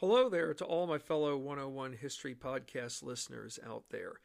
[0.00, 4.20] Hello there to all my fellow 101 History Podcast listeners out there.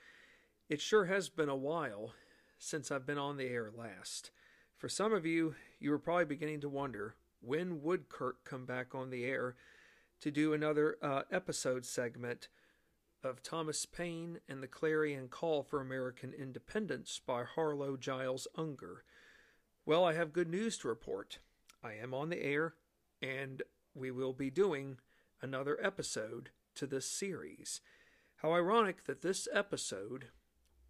[0.68, 2.14] It sure has been a while
[2.60, 4.32] since I've been on the air last.
[4.76, 8.94] For some of you, you were probably beginning to wonder when would Kirk come back
[8.94, 9.56] on the air
[10.20, 12.50] to do another uh, episode segment
[13.24, 19.06] of Thomas Paine and the Clarion Call for American Independence by Harlow Giles Unger.
[19.86, 21.40] Well, I have good news to report.
[21.82, 22.74] I am on the air,
[23.22, 23.64] and
[23.96, 24.98] we will be doing
[25.42, 27.82] another episode to this series.
[28.38, 30.28] How ironic that this episode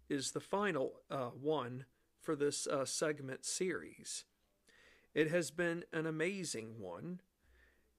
[0.08, 1.86] is the final uh, one
[2.20, 4.24] for this uh, segment series.
[5.14, 7.20] It has been an amazing one,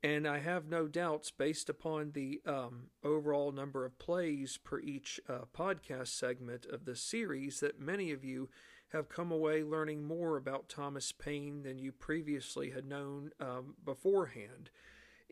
[0.01, 5.19] and I have no doubts, based upon the um, overall number of plays per each
[5.29, 8.49] uh, podcast segment of this series, that many of you
[8.91, 14.69] have come away learning more about Thomas Paine than you previously had known um, beforehand.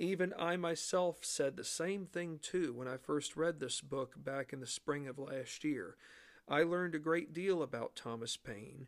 [0.02, 4.52] Even I myself said the same thing too when I first read this book back
[4.52, 5.96] in the spring of last year.
[6.50, 8.88] I learned a great deal about Thomas Paine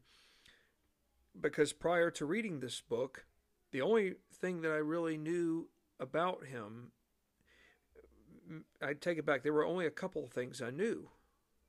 [1.40, 3.28] because prior to reading this book,
[3.70, 5.68] the only thing that I really knew
[6.00, 6.94] about him,
[8.82, 11.12] I take it back, there were only a couple of things I knew.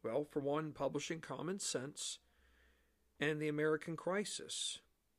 [0.02, 2.18] Well, for one, publishing Common Sense
[3.20, 4.78] and the American Crisis.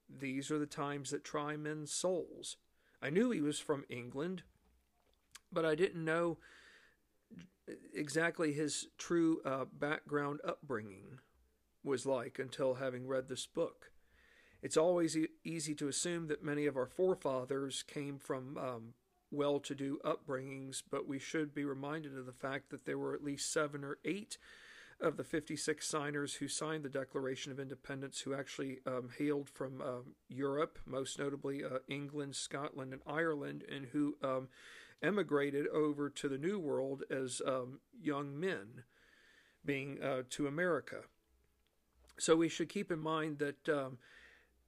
[0.10, 2.58] These are the times that try men's souls.
[3.06, 4.42] I knew he was from England,
[5.54, 6.40] but I didn't know
[7.94, 11.20] exactly his true uh, background upbringing
[11.84, 13.92] was like until having read this book.
[14.64, 18.94] It's always e- easy to assume that many of our forefathers came from um,
[19.30, 23.14] well to do upbringings, but we should be reminded of the fact that there were
[23.14, 24.40] at least seven or eight
[25.02, 29.82] of the 56 signers who signed the Declaration of Independence who actually um, hailed from
[29.82, 34.48] um, Europe, most notably uh, England, Scotland, and Ireland, and who um,
[35.04, 38.84] emigrated over to the New World as um, young men,
[39.66, 41.02] being uh, to America.
[42.18, 43.98] So we should keep in mind that um,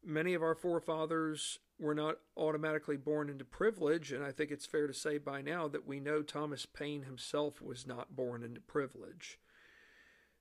[0.04, 4.88] many of our forefathers were not automatically born into privilege, and I think it's fair
[4.88, 9.38] to say by now that we know Thomas Paine himself was not born into privilege.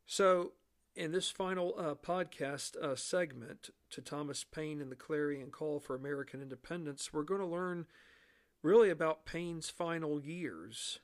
[0.08, 0.52] So,
[0.94, 5.96] in this final uh, podcast uh, segment to Thomas Paine and the Clarion Call for
[5.96, 7.86] American Independence, we're going to learn
[8.62, 11.00] really about Paine's final years.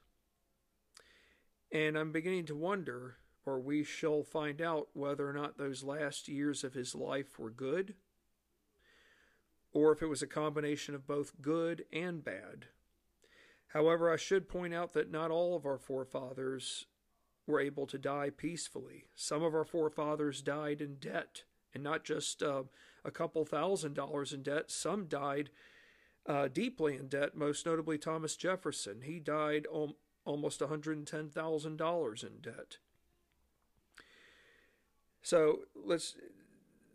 [1.72, 6.28] And I'm beginning to wonder, or we shall find out, whether or not those last
[6.28, 7.94] years of his life were good,
[9.72, 12.66] or if it was a combination of both good and bad.
[13.72, 16.86] However, I should point out that not all of our forefathers
[17.46, 19.06] were able to die peacefully.
[19.14, 21.42] Some of our forefathers died in debt,
[21.74, 22.64] and not just uh,
[23.04, 24.70] a couple thousand dollars in debt.
[24.70, 25.50] Some died
[26.26, 29.02] uh, deeply in debt, most notably Thomas Jefferson.
[29.02, 32.78] He died om- almost $110,000 in debt.
[35.22, 36.16] So let's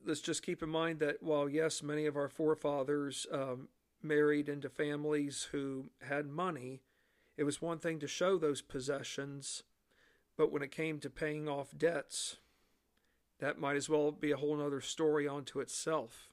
[0.06, 3.68] let's just keep in mind that while yes, many of our forefathers um,
[4.02, 6.81] married into families who had money,
[7.38, 9.63] it was one thing to show those possessions
[10.38, 12.38] but when it came to paying off debts,
[13.40, 16.30] that might as well be a whole other story unto itself.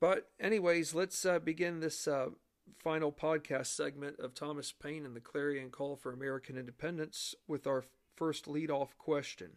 [0.00, 2.30] But, anyways, let's uh, begin this uh,
[2.78, 7.84] final podcast segment of Thomas Paine and the Clarion Call for American Independence with our
[8.14, 9.50] first lead-off question.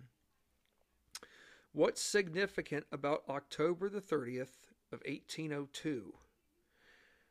[1.74, 6.14] What's significant about October the 30th of 1802?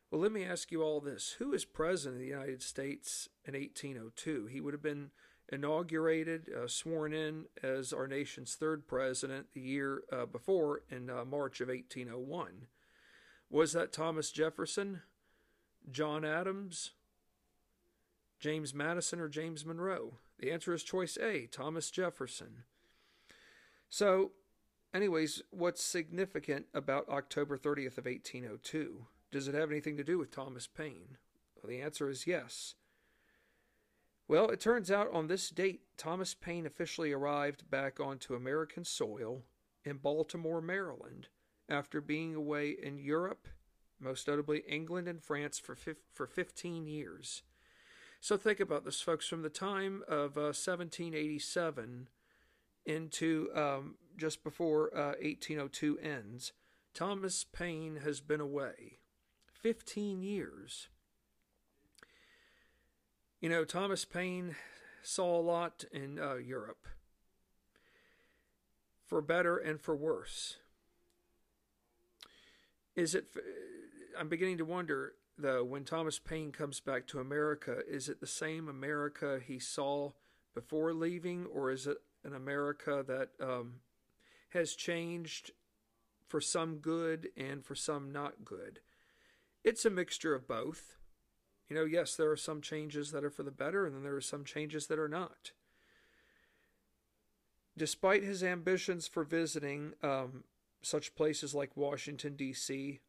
[0.09, 1.35] Well, let me ask you all this.
[1.39, 4.45] Who is president of the United States in 1802?
[4.45, 5.11] He would have been
[5.49, 11.23] inaugurated, uh, sworn in as our nation's third president the year uh, before in uh,
[11.25, 12.67] March of 1801.
[13.49, 15.01] Was that Thomas Jefferson,
[15.89, 16.91] John Adams,
[18.39, 20.15] James Madison, or James Monroe?
[20.39, 22.63] The answer is choice A, Thomas Jefferson.
[23.89, 24.31] So,
[24.93, 29.05] anyways, what's significant about October 30th of 1802?
[29.31, 31.17] Does it have anything to do with Thomas Paine?
[31.55, 32.75] Well, the answer is yes.
[34.27, 39.43] Well, it turns out on this date, Thomas Paine officially arrived back onto American soil
[39.85, 41.27] in Baltimore, Maryland,
[41.69, 43.47] after being away in Europe,
[44.01, 45.77] most notably England and France, for,
[46.13, 47.43] for 15 years.
[48.19, 49.27] So think about this, folks.
[49.27, 52.09] From the time of uh, 1787
[52.85, 56.51] into um, just before uh, 1802 ends,
[56.93, 58.99] Thomas Paine has been away
[59.53, 60.89] 15 years.
[63.39, 64.55] You know, Thomas Paine
[65.03, 66.87] saw a lot in uh, Europe,
[69.05, 70.57] for better and for worse.
[72.95, 73.25] Is it?
[74.19, 75.13] I'm beginning to wonder.
[75.37, 80.13] though, when Thomas Paine comes back to America, is it the same America he saw
[80.55, 83.81] before leaving, or is it an America that um,
[84.49, 85.51] has changed
[86.27, 88.79] for some good and for some not good?
[89.63, 90.97] It's a mixture of both.
[91.69, 94.15] You know, yes, there are some changes that are for the better, and then there
[94.15, 95.51] are some changes that are not.
[97.77, 100.45] Despite his ambitions for visiting um,
[100.81, 103.01] such places like Washington, D.C.,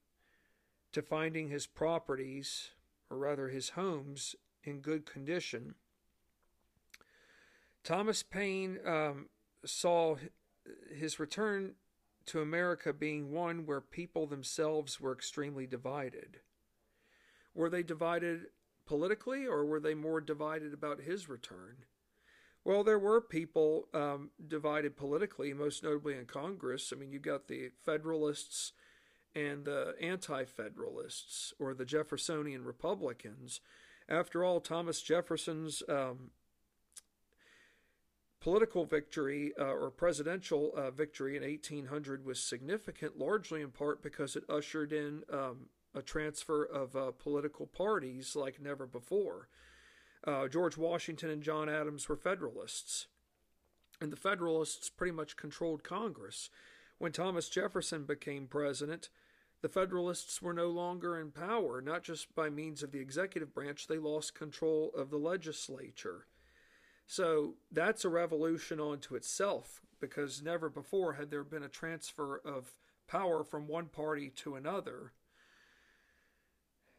[0.93, 2.71] to finding his properties,
[3.11, 4.35] or rather his homes,
[4.65, 5.75] in good condition,
[7.85, 9.27] Thomas Paine um,
[9.65, 10.17] saw
[10.95, 11.75] his return
[12.27, 16.41] to America being one where people themselves were extremely divided.
[17.59, 18.43] Were they divided
[18.87, 21.79] politically, or were they more divided about his return?
[22.65, 26.93] Well, there were people um, divided politically, most notably in Congress.
[26.95, 28.75] I mean, you got the Federalists
[29.35, 33.61] and the Anti Federalists, or the Jeffersonian Republicans.
[34.09, 36.31] After all, Thomas Jefferson's um,
[38.41, 44.37] political victory uh, or presidential uh, victory in 1800 was significant, largely in part because
[44.37, 49.49] it ushered in um, a transfer of uh, political parties like never before.
[50.27, 53.07] Uh, George Washington and John Adams were Federalists,
[54.01, 56.51] and the Federalists pretty much controlled Congress.
[56.99, 59.09] When Thomas Jefferson became president,
[59.61, 63.87] the Federalists were no longer in power, not just by means of the executive branch,
[63.87, 66.27] they lost control of the legislature.
[67.07, 72.73] So that's a revolution unto itself, because never before had there been a transfer of
[73.09, 75.13] power from one party to another.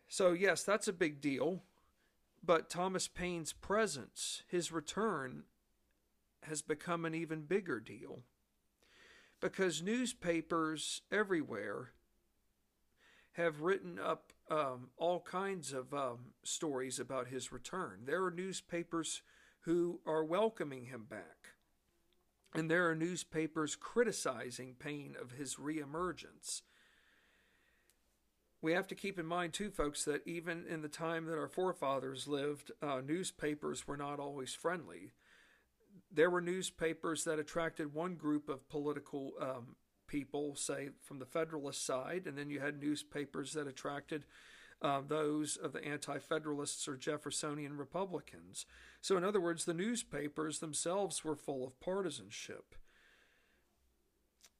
[0.09, 1.61] So, yes, that's a big deal.
[2.43, 5.43] But Thomas Paine's presence, his return,
[6.43, 8.23] has become an even bigger deal.
[9.39, 11.91] Because newspapers everywhere
[13.33, 18.01] have written up um, all kinds of um, stories about his return.
[18.05, 19.21] There are newspapers
[19.61, 21.53] who are welcoming him back.
[22.55, 26.61] And there are newspapers criticizing Paine of his reemergence
[28.61, 31.47] we have to keep in mind too, folks, that even in the time that our
[31.47, 35.11] forefathers lived, uh, newspapers were not always friendly.
[36.11, 39.75] There were newspapers that attracted one group of political um,
[40.07, 44.25] people, say from the Federalist side, and then you had newspapers that attracted
[44.81, 48.65] uh, those of the Anti Federalists or Jeffersonian Republicans.
[49.01, 52.75] So, in other words, the newspapers themselves were full of partisanship.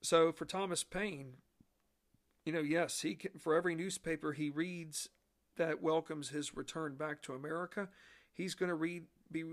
[0.02, 1.38] So, for Thomas Paine,
[2.46, 5.10] you know, yes, he can, for every newspaper he reads
[5.58, 7.90] that welcomes his return back to America,
[8.34, 9.44] he's going to read be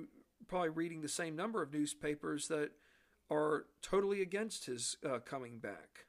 [0.48, 2.70] probably reading the same number of newspapers that
[3.30, 6.06] are totally against his uh, coming back.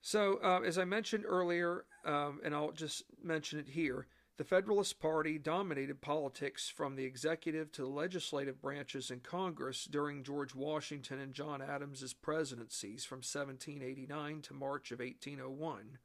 [0.00, 4.06] So, uh, as I mentioned earlier, um, and I'll just mention it here,
[4.38, 10.22] the Federalist Party dominated politics from the executive to the legislative branches in Congress during
[10.22, 15.98] George Washington and John Adams's presidencies from 1789 to March of 1801.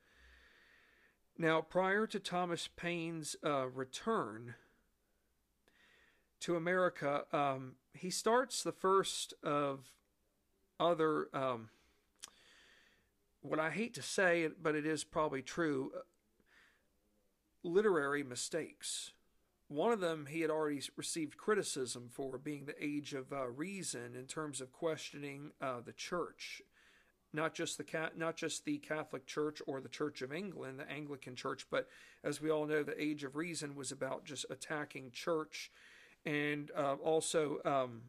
[1.38, 4.56] Now, prior to Thomas Paine's uh, return
[6.39, 9.91] to America, um, he starts the first of
[10.80, 11.69] other, um,
[13.41, 15.91] what I hate to say, but it is probably true,
[17.63, 19.12] literary mistakes.
[19.68, 24.16] One of them he had already received criticism for being the age of uh, reason
[24.16, 26.61] in terms of questioning uh, the church,
[27.31, 31.35] not just the not just the Catholic Church or the Church of England, the Anglican
[31.35, 31.88] Church, but
[32.23, 35.71] as we all know, the age of reason was about just attacking church
[36.26, 38.04] and uh, also um,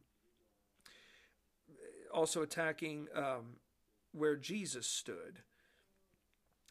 [2.12, 3.56] also attacking um,
[4.12, 5.40] where Jesus stood.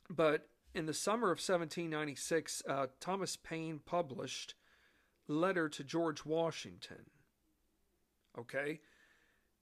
[0.09, 4.55] But in the summer of 1796, uh, Thomas Paine published
[5.27, 7.05] Letter to George Washington.
[8.37, 8.81] Okay?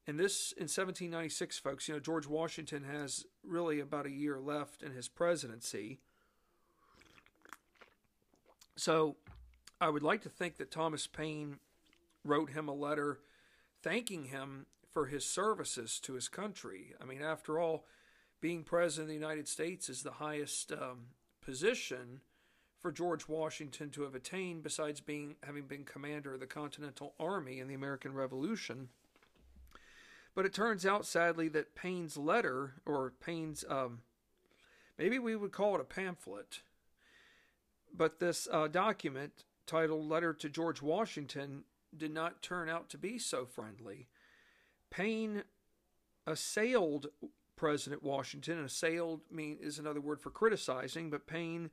[0.07, 4.81] And this, in 1796, folks, you know, George Washington has really about a year left
[4.81, 5.99] in his presidency.
[8.75, 9.17] So
[9.79, 11.59] I would like to think that Thomas Paine
[12.23, 13.19] wrote him a letter
[13.83, 16.93] thanking him for his services to his country.
[17.01, 17.85] I mean, after all,
[18.41, 21.05] being president of the United States is the highest um,
[21.41, 22.21] position
[22.79, 27.59] for George Washington to have attained, besides being having been commander of the Continental Army
[27.59, 28.89] in the American Revolution.
[30.33, 33.99] But it turns out, sadly, that Paine's letter, or Paine's, um,
[34.97, 36.61] maybe we would call it a pamphlet,
[37.95, 43.19] but this uh, document titled Letter to George Washington did not turn out to be
[43.19, 44.07] so friendly.
[44.89, 45.43] Paine
[46.25, 47.07] assailed
[47.55, 48.57] President Washington.
[48.57, 51.69] And assailed mean is another word for criticizing, but Paine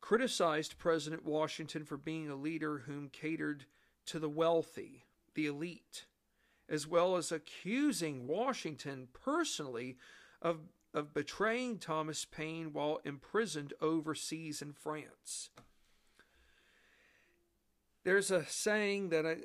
[0.00, 3.66] criticized President Washington for being a leader whom catered
[4.06, 5.04] to the wealthy,
[5.34, 6.06] the elite,
[6.68, 9.98] as well as accusing Washington personally
[10.40, 10.60] of,
[10.94, 15.50] of betraying Thomas Paine while imprisoned overseas in France.
[18.04, 19.36] There's a saying that I,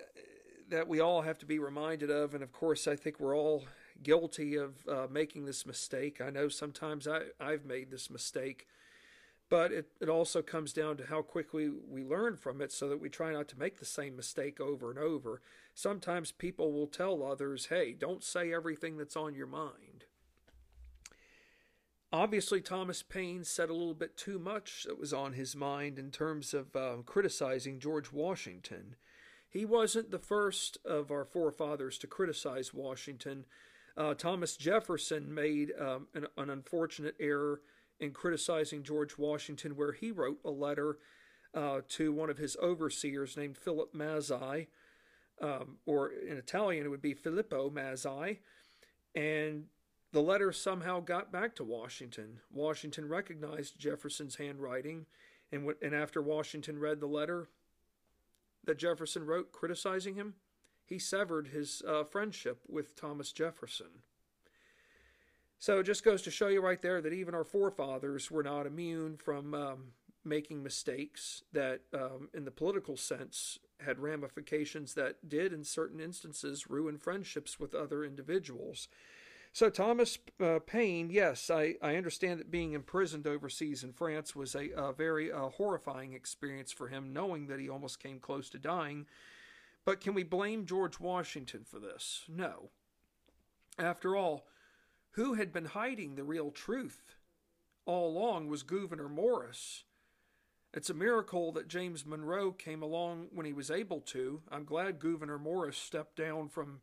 [0.69, 3.65] that we all have to be reminded of, and of course, I think we're all
[4.03, 6.21] guilty of uh, making this mistake.
[6.21, 8.67] I know sometimes I, I've made this mistake,
[9.49, 13.01] but it, it also comes down to how quickly we learn from it so that
[13.01, 15.41] we try not to make the same mistake over and over.
[15.73, 20.05] Sometimes people will tell others, hey, don't say everything that's on your mind.
[22.13, 26.11] Obviously, Thomas Paine said a little bit too much that was on his mind in
[26.11, 28.95] terms of uh, criticizing George Washington.
[29.49, 33.45] He wasn't the first of our forefathers to criticize Washington.
[33.97, 37.61] Uh, Thomas Jefferson made um, an, an, unfortunate error
[37.99, 40.97] in criticizing George Washington, where he wrote a letter
[41.53, 44.67] uh, to one of his overseers named Philip Mazzei,
[45.41, 48.39] um, or in Italian it would be Filippo Mazzei,
[49.15, 49.65] and
[50.11, 52.39] the letter somehow got back to Washington.
[52.51, 55.05] Washington recognized Jefferson's handwriting,
[55.51, 57.47] and, w- and after Washington read the letter
[58.65, 60.33] that Jefferson wrote criticizing him,
[60.85, 64.03] he severed his uh, friendship with Thomas Jefferson.
[65.59, 68.67] So it just goes to show you right there that even our forefathers were not
[68.67, 69.83] immune from um,
[70.23, 76.69] making mistakes that, um, in the political sense, had ramifications that did, in certain instances,
[76.69, 78.87] ruin friendships with other individuals.
[79.53, 84.53] So, Thomas uh, Paine, yes, I, I understand that being imprisoned overseas in France was
[84.53, 88.59] a, a very uh, horrifying experience for him, knowing that he almost came close to
[88.59, 89.05] dying
[89.85, 92.23] but can we blame George Washington for this?
[92.27, 92.71] No.
[93.77, 94.47] After all,
[95.11, 97.15] who had been hiding the real truth
[97.85, 99.83] all along was Gouverneur Morris.
[100.73, 104.41] It's a miracle that James Monroe came along when he was able to.
[104.51, 106.81] I'm glad Gouverneur Morris stepped down from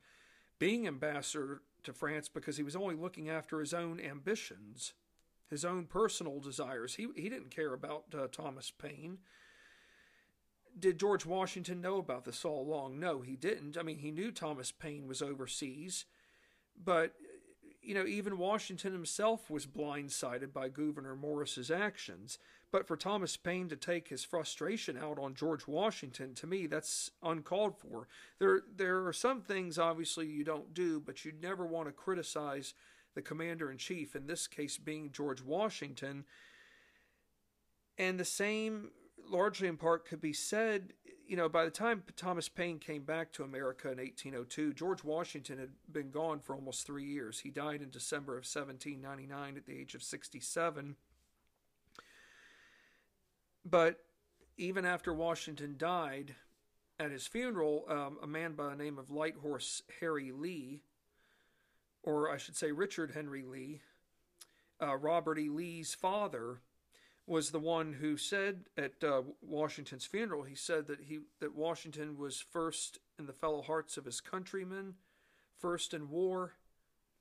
[0.58, 4.94] being ambassador to France because he was only looking after his own ambitions,
[5.50, 6.94] his own personal desires.
[6.94, 9.18] He, he didn't care about uh, Thomas Paine
[10.78, 12.98] did George Washington know about this all along?
[12.98, 13.76] No, he didn't.
[13.76, 16.04] I mean, he knew Thomas Paine was overseas,
[16.82, 17.14] but
[17.82, 22.38] you know, even Washington himself was blindsided by Gouverneur Morris's actions.
[22.70, 27.10] But for Thomas Paine to take his frustration out on George Washington, to me, that's
[27.22, 28.06] uncalled for.
[28.38, 32.72] There, there are some things obviously you don't do, but you never want to criticize
[33.14, 34.16] the commander in chief.
[34.16, 36.24] In this case, being George Washington.
[37.98, 38.90] And the same
[39.28, 40.92] largely in part could be said,
[41.26, 45.58] you know, by the time Thomas Paine came back to America in 1802, George Washington
[45.58, 47.40] had been gone for almost three years.
[47.40, 50.96] He died in December of 1799 at the age of 67.
[53.64, 54.00] But
[54.56, 56.34] even after Washington died,
[57.02, 60.82] at his funeral, um, a man by the name of Light Horse Harry Lee,
[62.02, 63.80] or I should say Richard Henry Lee,
[64.80, 65.48] uh, Robert E.
[65.48, 66.60] Lee's father,
[67.26, 72.16] was the one who said at uh, Washington's funeral, he said that he that Washington
[72.16, 74.94] was first in the fellow hearts of his countrymen,
[75.58, 76.52] first in war,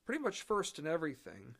[0.05, 1.55] pretty much first in everything.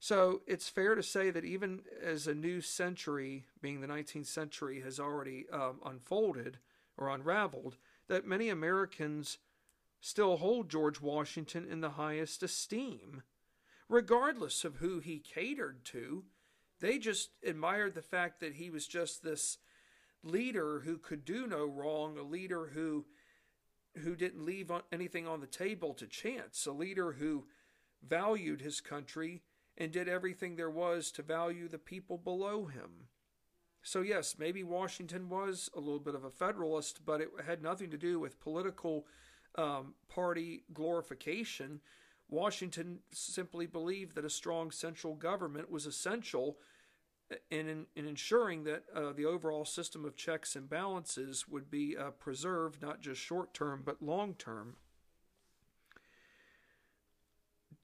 [0.00, 4.80] So it's fair to say that even as a new century, being the 19th century,
[4.82, 6.58] has already um, unfolded
[6.98, 7.76] or unraveled,
[8.08, 9.38] that many Americans
[10.00, 13.22] still hold George Washington in the highest esteem,
[13.88, 16.24] regardless of who he catered to
[16.84, 19.56] they just admired the fact that he was just this
[20.22, 23.06] leader who could do no wrong, a leader who
[24.02, 27.46] who didn't leave anything on the table to chance, a leader who
[28.02, 29.42] valued his country
[29.78, 33.08] and did everything there was to value the people below him.
[33.82, 37.90] So, yes, maybe Washington was a little bit of a Federalist, but it had nothing
[37.90, 39.06] to do with political
[39.54, 41.80] um, party glorification.
[42.28, 46.56] Washington simply believed that a strong central government was essential
[47.50, 51.96] in, in, in ensuring that uh, the overall system of checks and balances would be
[51.96, 54.76] uh, preserved not just short term but long term.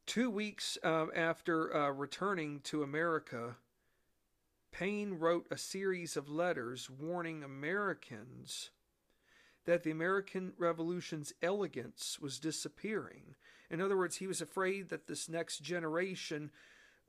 [0.07, 3.57] Two weeks uh, after returning to America,
[4.73, 8.71] Paine wrote a series of letters warning Americans
[9.67, 13.35] that the American Revolution's elegance was disappearing.
[13.71, 16.51] In other words, he was afraid that this next generation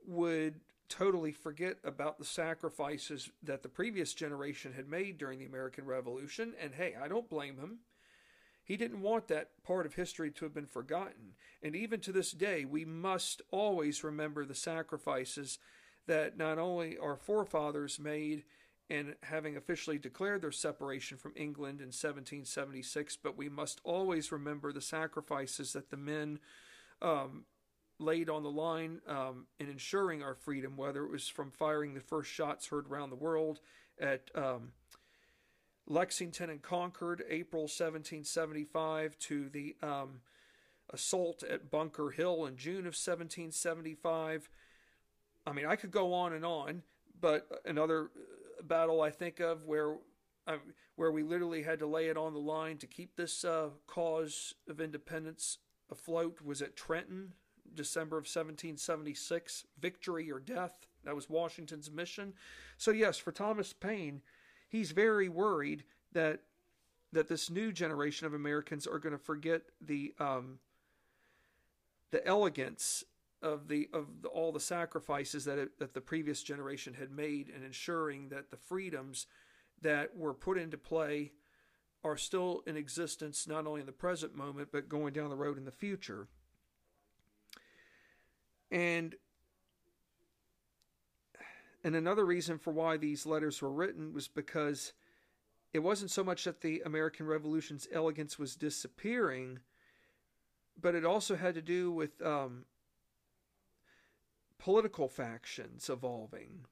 [0.06, 0.60] would
[0.92, 6.52] totally forget about the sacrifices that the previous generation had made during the American Revolution.
[6.60, 7.78] And hey, I don't blame him.
[8.62, 11.34] He didn't want that part of history to have been forgotten.
[11.62, 15.58] And even to this day, we must always remember the sacrifices
[16.06, 18.44] that not only our forefathers made
[18.90, 24.72] in having officially declared their separation from England in 1776, but we must always remember
[24.72, 26.38] the sacrifices that the men
[27.00, 27.46] um,
[28.02, 32.00] laid on the line um, in ensuring our freedom, whether it was from firing the
[32.00, 33.60] first shots heard around the world
[34.00, 34.72] at um,
[35.86, 40.20] Lexington and Concord, April 1775, to the um,
[40.90, 44.48] assault at Bunker Hill in June of 1775.
[45.46, 46.82] I mean, I could go on and on,
[47.20, 48.10] but another
[48.62, 49.96] battle I think of where
[50.46, 50.56] uh,
[50.96, 54.54] where we literally had to lay it on the line to keep this uh, cause
[54.68, 55.58] of independence
[55.90, 57.34] afloat was at Trenton,
[57.74, 59.64] December of 1776.
[59.80, 60.86] Victory or death.
[61.04, 62.34] That was Washington's mission.
[62.76, 64.22] So yes, for Thomas Paine,
[64.68, 66.40] he's very worried that
[67.12, 70.58] that this new generation of Americans are going to forget the um,
[72.10, 73.04] the elegance
[73.42, 77.48] of the of the, all the sacrifices that it, that the previous generation had made
[77.48, 79.26] in ensuring that the freedoms
[79.80, 81.32] that were put into play
[82.04, 85.58] are still in existence not only in the present moment but going down the road
[85.58, 86.28] in the future.
[88.72, 89.14] And
[91.84, 94.92] and another reason for why these letters were written was because
[95.72, 99.58] it wasn't so much that the American Revolution's elegance was disappearing,
[100.80, 102.64] but it also had to do with um,
[104.58, 106.66] political factions evolving.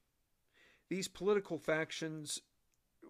[0.88, 2.40] These political factions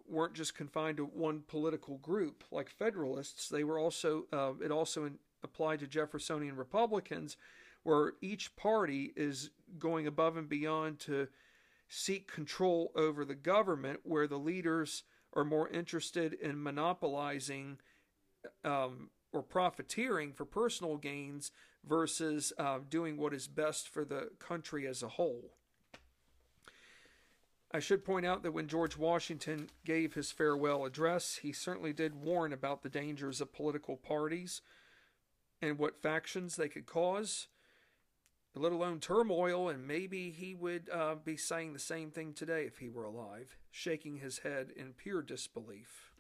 [0.09, 3.49] weren't just confined to one political group like Federalists.
[3.49, 7.37] They were also uh, it also in, applied to Jeffersonian Republicans,
[7.83, 11.29] where each party is going above and beyond to
[11.89, 17.79] seek control over the government, where the leaders are more interested in monopolizing
[18.65, 21.51] um, or profiteering for personal gains
[21.85, 25.53] versus uh, doing what is best for the country as a whole.
[27.73, 32.17] I should point out that when George Washington gave his farewell address, he certainly did
[32.17, 34.61] warn about the dangers of political parties
[35.63, 37.47] and what factions they could cause
[38.55, 42.79] let alone turmoil, and maybe he would uh, be saying the same thing today if
[42.79, 46.13] he were alive, shaking his head in pure disbelief.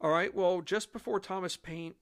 [0.00, 1.94] All right, well, just before Thomas Paine,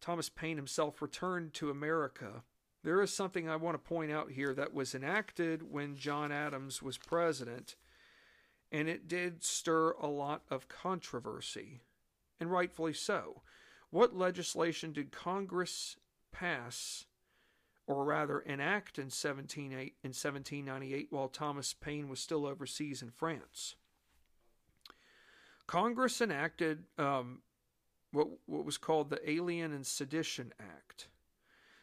[0.00, 2.42] Thomas Paine himself returned to America,
[2.82, 6.82] there is something I want to point out here that was enacted when John Adams
[6.82, 7.76] was president,
[8.70, 11.80] and it did stir a lot of controversy,
[12.38, 13.42] and rightfully so.
[13.90, 15.96] What legislation did Congress
[16.32, 17.06] pass
[17.86, 23.76] or rather enact in, 17, in 1798 while Thomas Paine was still overseas in France.
[25.66, 27.42] Congress enacted um,
[28.12, 31.08] what, what was called the Alien and Sedition Act.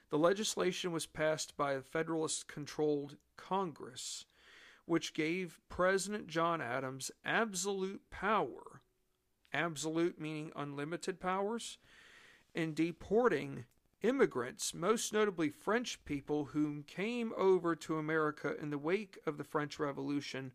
[0.10, 4.26] The legislation was passed by a Federalist controlled Congress,
[4.86, 8.82] which gave President John Adams absolute power,
[9.54, 11.78] absolute meaning unlimited powers,
[12.54, 13.66] in deporting
[14.04, 19.44] immigrants, most notably French people who came over to America in the wake of the
[19.44, 20.52] French Revolution,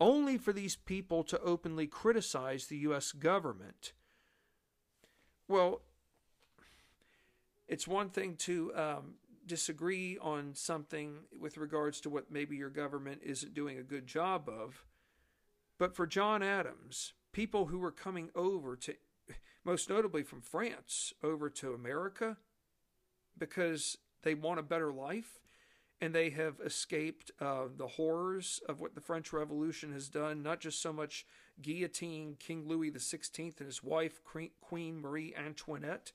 [0.00, 3.12] only for these people to openly criticize the U.S.
[3.12, 3.92] government.
[5.48, 5.82] Well,
[7.66, 9.14] it's one thing to um,
[9.44, 14.48] disagree on something with regards to what maybe your government isn't doing a good job
[14.48, 14.84] of,
[15.78, 18.94] but for John Adams, people who were coming over to,
[19.64, 22.36] most notably from France, over to America,
[23.38, 25.40] because they want a better life
[26.00, 30.60] and they have escaped uh, the horrors of what the French Revolution has done, not
[30.60, 31.26] just so much
[31.60, 34.20] guillotine King Louis XVI and his wife,
[34.60, 36.12] Queen Marie Antoinette,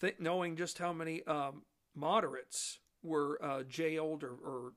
[0.00, 1.62] Think, knowing just how many um,
[1.94, 4.72] moderates were uh, jailed or, or,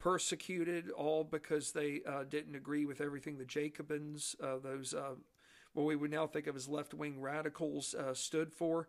[0.00, 5.14] persecuted, all because they uh, didn't agree with everything the Jacobins, uh, those uh,
[5.72, 8.88] what we would now think of as left wing radicals, uh, stood for.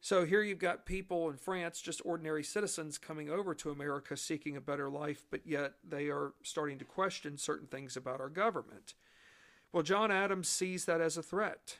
[0.00, 4.56] So here you've got people in France, just ordinary citizens, coming over to America seeking
[4.56, 8.94] a better life, but yet they are starting to question certain things about our government.
[9.72, 11.78] Well, John Adams sees that as a threat.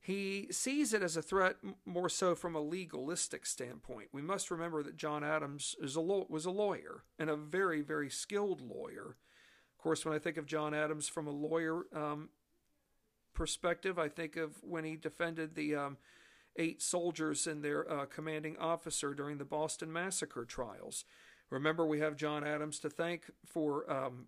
[0.00, 4.08] He sees it as a threat more so from a legalistic standpoint.
[4.10, 8.60] We must remember that John Adams a was a lawyer and a very, very skilled
[8.60, 9.16] lawyer.
[9.70, 12.30] Of course, when I think of John Adams from a lawyer um,
[13.32, 15.98] perspective, I think of when he defended the um,
[16.56, 21.04] eight soldiers and their uh, commanding officer during the Boston Massacre trials.
[21.50, 24.26] Remember, we have John Adams to thank for um,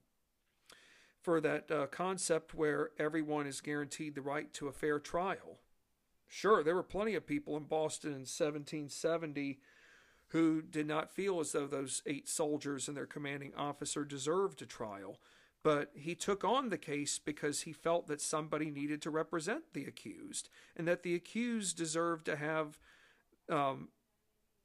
[1.22, 5.58] for that uh, concept where everyone is guaranteed the right to a fair trial.
[6.28, 9.58] Sure, there were plenty of people in Boston in 1770
[10.28, 14.66] who did not feel as though those eight soldiers and their commanding officer deserved a
[14.66, 15.18] trial.
[15.64, 19.87] But he took on the case because he felt that somebody needed to represent the
[19.87, 22.79] accused and that the accused deserved to have
[23.50, 23.88] um,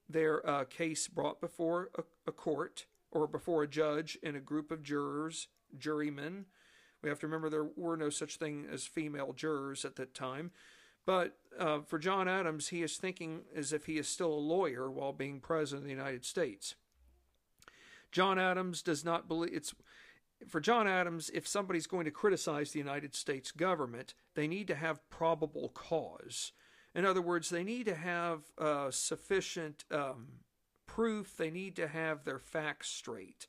[0.09, 4.71] their uh, case brought before a, a court or before a judge and a group
[4.71, 6.45] of jurors, jurymen.
[7.01, 10.51] We have to remember there were no such thing as female jurors at that time.
[11.05, 14.91] But uh, for John Adams, he is thinking as if he is still a lawyer
[14.91, 16.75] while being president of the United States.
[18.11, 19.73] John Adams does not believe it's
[20.47, 24.75] for John Adams, if somebody's going to criticize the United States government, they need to
[24.75, 26.53] have probable cause.
[26.95, 30.27] In other words, they need to have uh, sufficient um,
[30.87, 33.47] proof, they need to have their facts straight.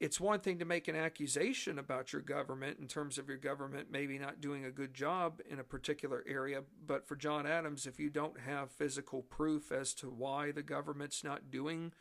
[0.00, 3.88] It's one thing to make an accusation about your government in terms of your government
[3.90, 7.98] maybe not doing a good job in a particular area, but for John Adams, if
[7.98, 11.92] you don't have physical proof as to why the government's not doing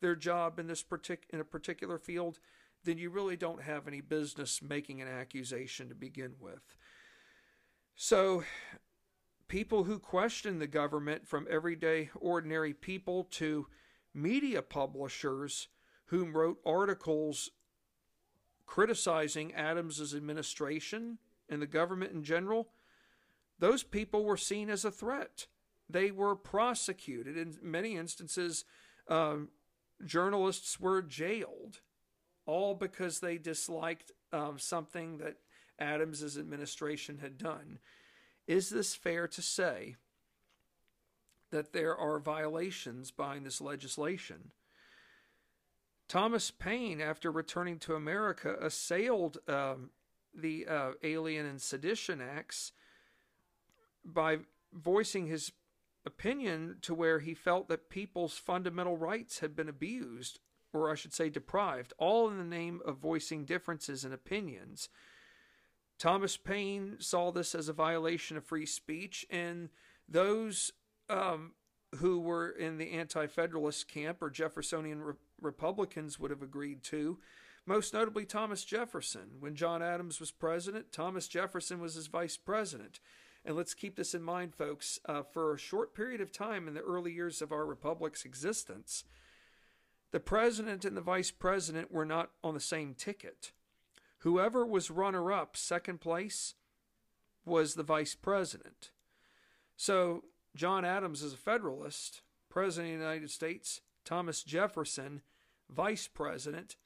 [0.00, 2.38] their job in this partic- in a particular field,
[2.84, 6.76] then you really don't have any business making an accusation to begin with.
[7.96, 8.44] So,
[9.48, 13.66] people who question the government, from everyday ordinary people to
[14.14, 15.68] media publishers
[16.06, 17.50] whom wrote articles
[18.66, 22.68] criticizing Adams's administration and the government in general,
[23.58, 25.46] those people were seen as a threat.
[25.90, 27.36] They were prosecuted.
[27.36, 28.64] In many instances,
[29.08, 29.48] um,
[30.04, 31.80] journalists were jailed
[32.48, 35.36] all because they disliked um, something that
[35.78, 37.78] Adams's administration had done.
[38.46, 39.96] Is this fair to say
[41.50, 44.50] that there are violations behind this legislation?
[46.08, 49.90] Thomas Paine, after returning to America, assailed um,
[50.34, 52.72] the uh, Alien and Sedition Acts
[54.02, 54.38] by
[54.72, 55.52] voicing his
[56.06, 60.40] opinion to where he felt that people's fundamental rights had been abused
[60.72, 64.88] or I should say deprived, all in the name of voicing differences in opinions.
[65.98, 69.68] Thomas Paine saw this as a violation of free speech, and
[70.08, 70.70] those
[71.08, 71.52] um,
[71.96, 77.18] who were in the anti federalist camp or Jeffersonian re- Republicans would have agreed to.
[77.66, 79.32] Most notably, Thomas Jefferson.
[79.40, 83.00] When John Adams was president, Thomas Jefferson was his vice president.
[83.44, 84.98] And let's keep this in mind, folks.
[85.06, 89.04] Uh, for a short period of time in the early years of our republic's existence,
[90.10, 93.52] the president and the vice president were not on the same ticket.
[94.18, 96.54] Whoever was runner up, second place,
[97.44, 98.90] was the vice president.
[99.76, 100.24] So
[100.56, 105.22] John Adams is a Federalist, President of the United States, Thomas Jefferson,
[105.70, 106.76] Vice President,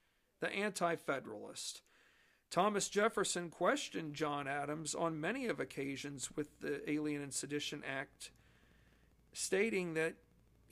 [0.40, 1.82] the Anti Federalist.
[2.50, 8.30] Thomas Jefferson questioned John Adams on many of occasions with the Alien and Sedition Act,
[9.32, 10.16] stating that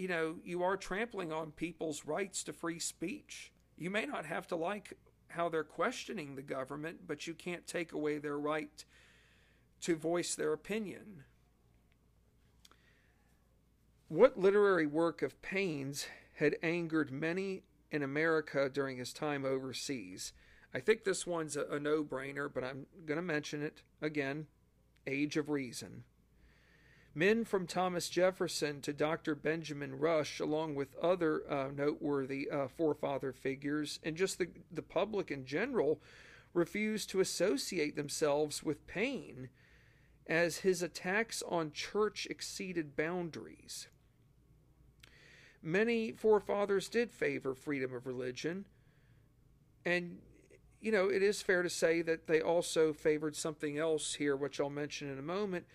[0.01, 3.53] you know, you are trampling on people's rights to free speech.
[3.77, 4.95] You may not have to like
[5.29, 8.83] how they're questioning the government, but you can't take away their right
[9.83, 11.25] to voice their opinion.
[14.09, 20.33] What literary work of Paine's had angered many in America during his time overseas?
[20.73, 24.47] I think this one's a, a no brainer, but I'm going to mention it again
[25.07, 26.05] Age of Reason.
[27.15, 29.35] Men from Thomas Jefferson to Dr.
[29.35, 35.31] Benjamin Rush, along with other uh, noteworthy uh, forefather figures, and just the, the public
[35.31, 36.01] in general,
[36.55, 39.49] refused to associate themselves with Paine
[40.29, 43.89] as his attacks on church exceeded boundaries.
[45.63, 48.67] Many forefathers did favor freedom of religion,
[49.85, 50.19] and
[50.81, 54.61] you know, it is fair to say that they also favored something else here, which
[54.61, 55.67] I'll mention in a moment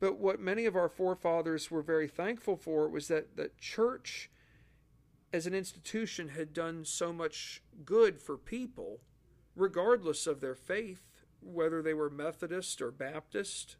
[0.00, 4.30] but what many of our forefathers were very thankful for was that the church
[5.32, 9.00] as an institution had done so much good for people,
[9.56, 13.76] regardless of their faith, whether they were Methodist or Baptist,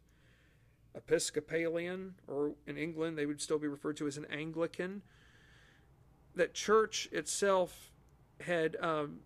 [0.93, 5.01] Episcopalian, or in England they would still be referred to as an Anglican.
[6.35, 7.91] That church itself
[8.41, 9.19] had um,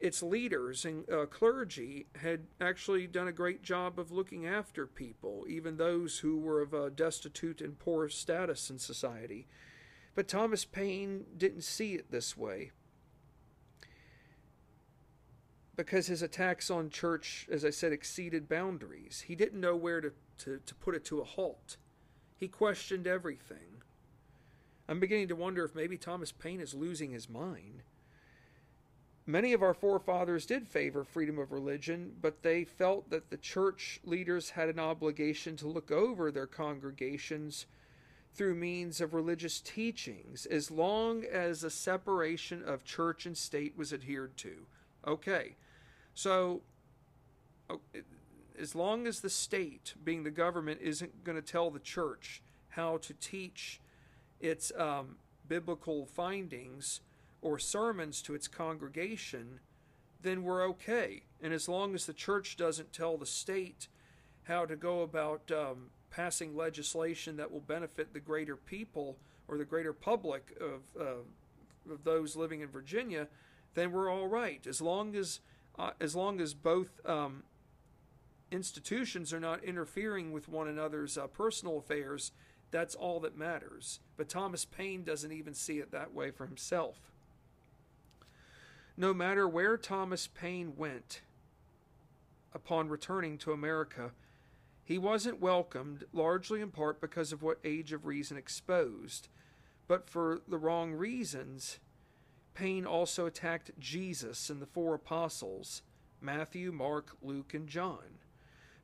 [0.00, 5.44] its leaders and uh, clergy had actually done a great job of looking after people,
[5.46, 9.46] even those who were of a destitute and poor status in society.
[10.14, 12.70] But Thomas Paine didn't see it this way.
[15.76, 19.24] Because his attacks on church, as I said, exceeded boundaries.
[19.26, 21.76] He didn't know where to, to, to put it to a halt.
[22.36, 23.82] He questioned everything.
[24.88, 27.82] I'm beginning to wonder if maybe Thomas Paine is losing his mind
[29.26, 34.00] Many of our forefathers did favor freedom of religion, but they felt that the church
[34.04, 37.66] leaders had an obligation to look over their congregations
[38.34, 43.92] through means of religious teachings as long as a separation of church and state was
[43.92, 44.66] adhered to.
[45.06, 45.56] Okay,
[46.14, 46.62] so
[48.58, 52.98] as long as the state, being the government, isn't going to tell the church how
[52.98, 53.80] to teach
[54.40, 55.16] its um,
[55.48, 57.00] biblical findings
[57.42, 59.60] or sermons to its congregation,
[60.22, 61.22] then we're okay.
[61.42, 63.88] And as long as the church doesn't tell the state
[64.44, 69.16] how to go about um, passing legislation that will benefit the greater people
[69.48, 73.28] or the greater public of, uh, of those living in Virginia,
[73.74, 74.66] then we're all right.
[74.66, 75.40] As long as
[75.78, 77.44] uh, as long as both um,
[78.50, 82.32] institutions are not interfering with one another's uh, personal affairs,
[82.70, 84.00] that's all that matters.
[84.16, 87.12] But Thomas Paine doesn't even see it that way for himself.
[89.00, 91.22] No matter where Thomas Paine went
[92.52, 94.10] upon returning to America,
[94.84, 99.28] he wasn't welcomed, largely in part because of what Age of Reason exposed,
[99.88, 101.78] but for the wrong reasons.
[102.52, 105.80] Paine also attacked Jesus and the four apostles
[106.20, 108.18] Matthew, Mark, Luke, and John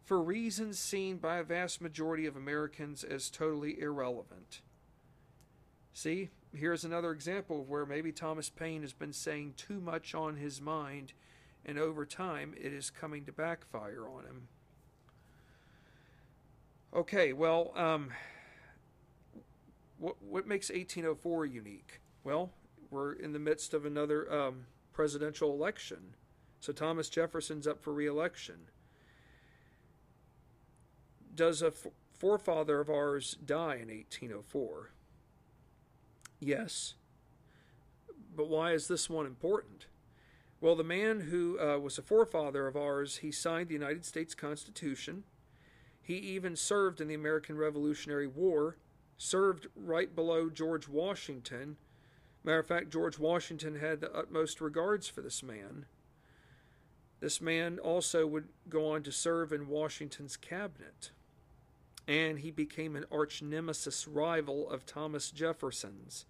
[0.03, 4.63] for reasons seen by a vast majority of Americans as totally irrelevant.
[5.93, 10.37] See, here's another example of where maybe Thomas Paine has been saying too much on
[10.37, 11.13] his mind,
[11.65, 14.49] and over time it is coming to backfire on him.
[16.95, 18.11] Okay, well, um,
[19.99, 22.01] what what makes 1804 unique?
[22.25, 22.51] Well,
[22.91, 26.15] we're in the midst of another um, presidential election,
[26.61, 28.69] so Thomas Jefferson's up for reelection
[31.37, 31.73] does a
[32.19, 34.91] forefather of ours die in 1804?
[36.41, 36.95] Yes.
[38.35, 39.87] But why is this one important?
[40.61, 44.35] Well, the man who uh, was a forefather of ours, he signed the United States
[44.35, 45.25] Constitution.
[46.03, 48.77] He even served in the American Revolutionary War,
[49.19, 51.77] served right below George Washington.
[52.45, 55.87] Matter of fact, George Washington had the utmost regards for this man.
[57.21, 61.11] This man also would go on to serve in Washington's cabinet
[62.09, 66.25] and he became an arch nemesis rival of Thomas Jefferson's.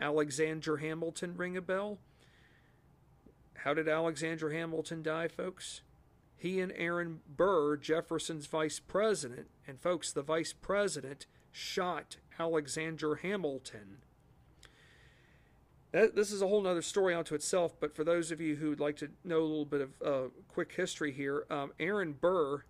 [0.00, 1.98] Alexander Hamilton ring a bell?
[3.58, 5.82] How did Alexander Hamilton die, folks?
[6.36, 13.98] He and Aaron Burr, Jefferson's vice president, and folks, the vice president shot Alexander Hamilton.
[15.92, 18.70] That, this is a whole other story unto itself, but for those of you who
[18.70, 22.64] would like to know a little bit of uh, quick history here, um, Aaron Burr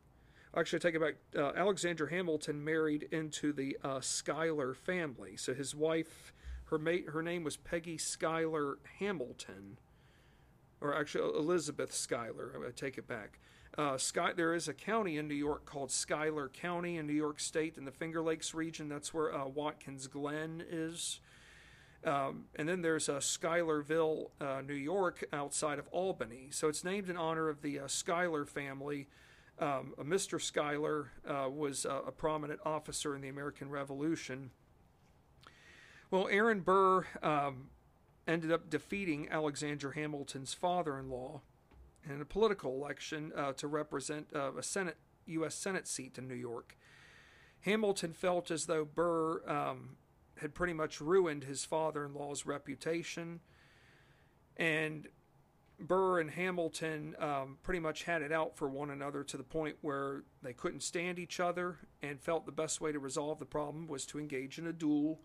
[0.57, 1.14] actually take it back.
[1.37, 5.37] Uh, Alexander Hamilton married into the uh, Schuyler family.
[5.37, 6.33] So his wife,
[6.67, 9.79] her mate, her name was Peggy Schuyler Hamilton,
[10.81, 12.53] or actually Elizabeth Schuyler.
[12.67, 13.38] I take it back.
[13.77, 17.40] Uh, Sky, there is a county in New York called Schuyler County in New York
[17.40, 18.88] State in the Finger Lakes region.
[18.88, 21.19] That's where uh, Watkins Glen is.
[22.05, 26.49] Um, and then there's uh, Schuylerville, uh, New York, outside of Albany.
[26.51, 29.09] So it's named in honor of the uh, Schuyler family
[29.59, 30.40] um, Mr.
[30.40, 34.51] Schuyler uh, was a prominent officer in the American Revolution.
[36.11, 37.71] Well, Aaron Burr um,
[38.27, 41.40] ended up defeating Alexander Hamilton's father in law
[42.09, 45.55] in a political election uh, to represent uh, a Senate, U.S.
[45.55, 46.77] Senate seat in New York.
[47.61, 49.97] Hamilton felt as though Burr um,
[50.38, 53.40] had pretty much ruined his father in law's reputation
[54.57, 55.09] and
[55.80, 59.76] Burr and Hamilton um, pretty much had it out for one another to the point
[59.80, 63.88] where they couldn't stand each other and felt the best way to resolve the problem
[63.88, 65.20] was to engage in a duel.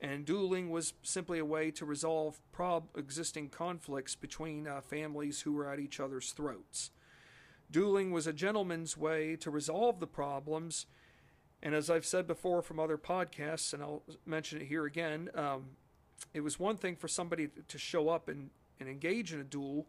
[0.00, 5.52] And dueling was simply a way to resolve prob- existing conflicts between uh, families who
[5.54, 6.90] were at each other's throats.
[7.70, 10.86] Dueling was a gentleman's way to resolve the problems.
[11.62, 15.70] And as I've said before from other podcasts, and I'll mention it here again, um,
[16.32, 19.86] it was one thing for somebody to show up and and engage in a duel,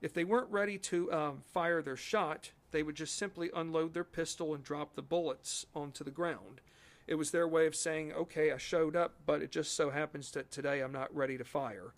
[0.00, 4.04] if they weren't ready to um, fire their shot, they would just simply unload their
[4.04, 6.60] pistol and drop the bullets onto the ground.
[7.06, 10.30] It was their way of saying, okay, I showed up, but it just so happens
[10.32, 11.94] that today I'm not ready to fire.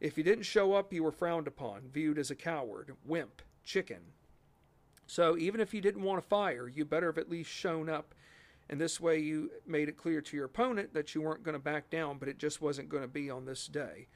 [0.00, 4.00] If you didn't show up, you were frowned upon, viewed as a coward, wimp, chicken.
[5.06, 8.14] So even if you didn't want to fire, you better have at least shown up.
[8.68, 11.58] And this way you made it clear to your opponent that you weren't going to
[11.58, 14.06] back down, but it just wasn't going to be on this day.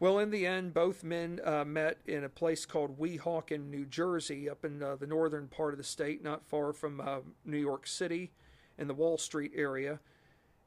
[0.00, 4.50] Well, in the end, both men uh, met in a place called Weehawken, New Jersey,
[4.50, 7.86] up in uh, the northern part of the state, not far from uh, New York
[7.86, 8.32] City
[8.76, 10.00] in the Wall Street area.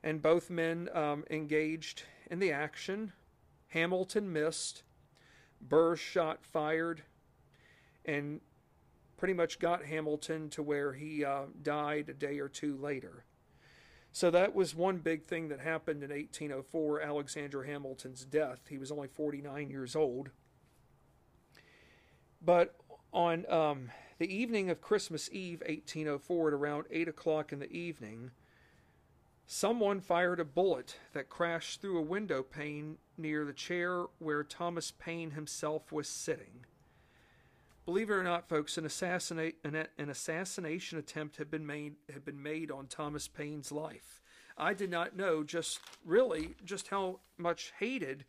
[0.02, 3.12] And both men um, engaged in the action.
[3.70, 4.84] Hamilton missed,
[5.60, 7.04] Burr shot fired
[8.06, 8.40] and
[9.18, 13.26] pretty much got Hamilton to where he uh, died a day or two later.
[14.18, 18.62] So that was one big thing that happened in 1804, Alexander Hamilton's death.
[18.68, 20.32] He was only 49 years old.
[22.44, 22.74] But
[23.14, 28.32] on um, the evening of Christmas Eve, 1804, at around 8 o'clock in the evening,
[29.46, 34.92] someone fired a bullet that crashed through a window pane near the chair where Thomas
[34.98, 36.66] Paine himself was sitting.
[37.88, 42.26] Believe it or not, folks, an, assassinate, an, an assassination attempt had been made had
[42.26, 44.22] been made on Thomas Paine's life.
[44.58, 48.26] I did not know just really just how much hated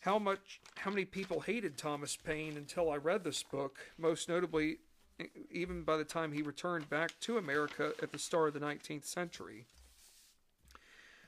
[0.00, 3.80] how much how many people hated Thomas Paine until I read this book.
[3.98, 4.78] Most notably,
[5.50, 9.04] even by the time he returned back to America at the start of the 19th
[9.04, 9.66] century.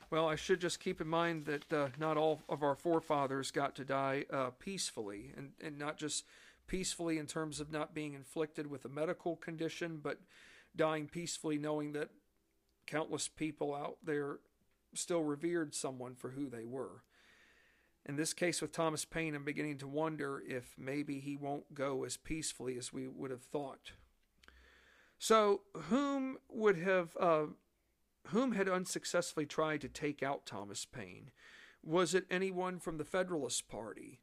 [0.09, 3.75] Well, I should just keep in mind that uh, not all of our forefathers got
[3.75, 6.25] to die uh, peacefully, and, and not just
[6.71, 10.21] peacefully in terms of not being inflicted with a medical condition, but
[10.73, 12.07] dying peacefully knowing that
[12.87, 14.39] countless people out there
[14.93, 17.03] still revered someone for who they were.
[18.05, 22.05] In this case with Thomas Paine, I'm beginning to wonder if maybe he won't go
[22.05, 23.91] as peacefully as we would have thought.
[25.19, 27.47] So, whom would have, uh,
[28.27, 31.31] whom had unsuccessfully tried to take out Thomas Paine?
[31.83, 34.21] Was it anyone from the Federalist Party?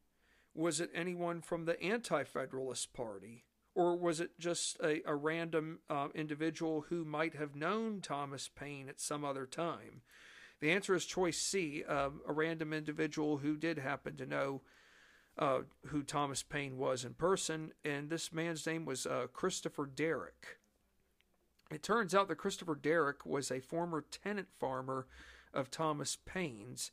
[0.58, 3.44] Was it anyone from the Anti Federalist Party?
[3.76, 8.88] Or was it just a, a random uh, individual who might have known Thomas Paine
[8.88, 10.02] at some other time?
[10.58, 14.62] The answer is choice C, uh, a random individual who did happen to know
[15.38, 20.58] uh, who Thomas Paine was in person, and this man's name was uh, Christopher Derrick.
[21.70, 25.06] It turns out that Christopher Derrick was a former tenant farmer
[25.54, 26.90] of Thomas Paine's,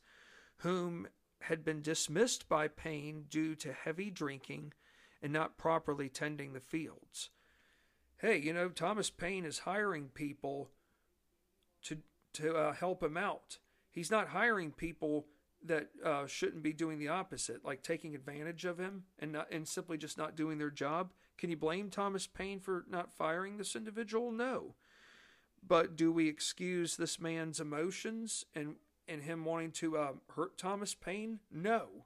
[0.58, 1.08] whom
[1.48, 4.72] had been dismissed by Paine due to heavy drinking
[5.22, 7.30] and not properly tending the fields.
[8.18, 10.70] Hey, you know, Thomas Paine is hiring people
[11.84, 11.98] to
[12.34, 13.58] to uh, help him out.
[13.90, 15.26] He's not hiring people
[15.64, 19.66] that uh, shouldn't be doing the opposite, like taking advantage of him and not and
[19.66, 21.12] simply just not doing their job.
[21.38, 24.32] Can you blame Thomas Paine for not firing this individual?
[24.32, 24.74] No.
[25.66, 28.76] But do we excuse this man's emotions and
[29.08, 31.40] and him wanting to uh, hurt Thomas Paine?
[31.52, 32.04] No.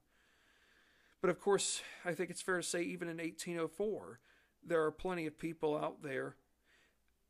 [1.20, 4.20] But of course, I think it's fair to say, even in 1804,
[4.66, 6.36] there are plenty of people out there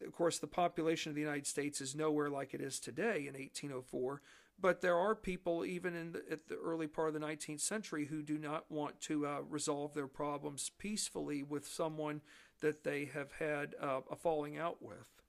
[0.05, 3.35] of course, the population of the United States is nowhere like it is today in
[3.35, 4.23] 1804,
[4.59, 8.07] but there are people, even in the, at the early part of the 19th century,
[8.07, 12.23] who do not want to uh, resolve their problems peacefully with someone
[12.61, 15.20] that they have had uh, a falling out with.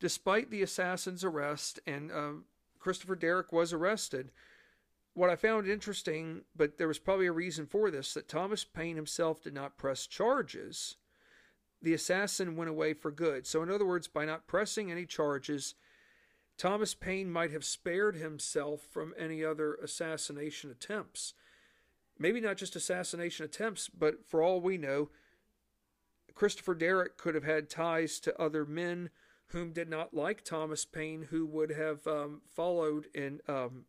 [0.00, 2.30] Despite the assassin's arrest, and uh,
[2.78, 4.32] Christopher Derrick was arrested,
[5.14, 8.96] what I found interesting, but there was probably a reason for this, that Thomas Paine
[8.96, 10.96] himself did not press charges
[11.82, 13.46] the assassin went away for good.
[13.46, 15.74] So, in other words, by not pressing any charges,
[16.58, 21.34] Thomas Paine might have spared himself from any other assassination attempts.
[22.18, 25.08] Maybe not just assassination attempts, but for all we know,
[26.34, 29.08] Christopher Derrick could have had ties to other men
[29.50, 33.84] whom did not like Thomas Paine, who would have um, followed in um,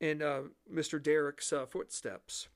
[0.00, 1.02] in uh, Mr.
[1.02, 2.48] Derrick's uh, footsteps.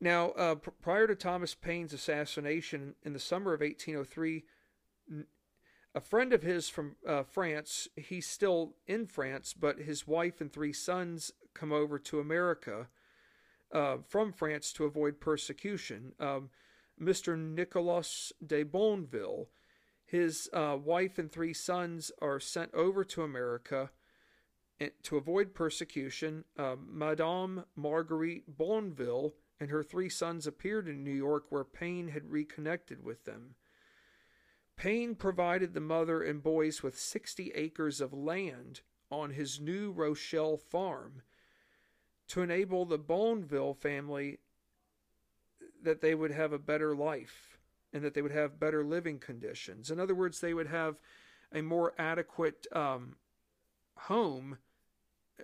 [0.00, 4.44] Now, uh, pr- prior to Thomas Paine's assassination in the summer of 1803,
[5.94, 10.52] a friend of his from uh, France, he's still in France, but his wife and
[10.52, 12.88] three sons come over to America
[13.72, 16.12] uh, from France to avoid persecution.
[16.20, 16.50] Um,
[17.00, 17.38] Mr.
[17.38, 19.48] Nicolas de Bonneville,
[20.04, 23.90] his uh, wife and three sons are sent over to America
[24.80, 26.44] eh, to avoid persecution.
[26.56, 32.30] Um, Madame Marguerite Bonneville and her three sons appeared in New York where Paine had
[32.30, 33.54] reconnected with them.
[34.76, 40.56] Paine provided the mother and boys with 60 acres of land on his New Rochelle
[40.56, 41.22] farm
[42.28, 44.38] to enable the Bonneville family
[45.82, 47.58] that they would have a better life
[47.92, 49.90] and that they would have better living conditions.
[49.90, 51.00] In other words, they would have
[51.52, 53.16] a more adequate um,
[53.96, 54.58] home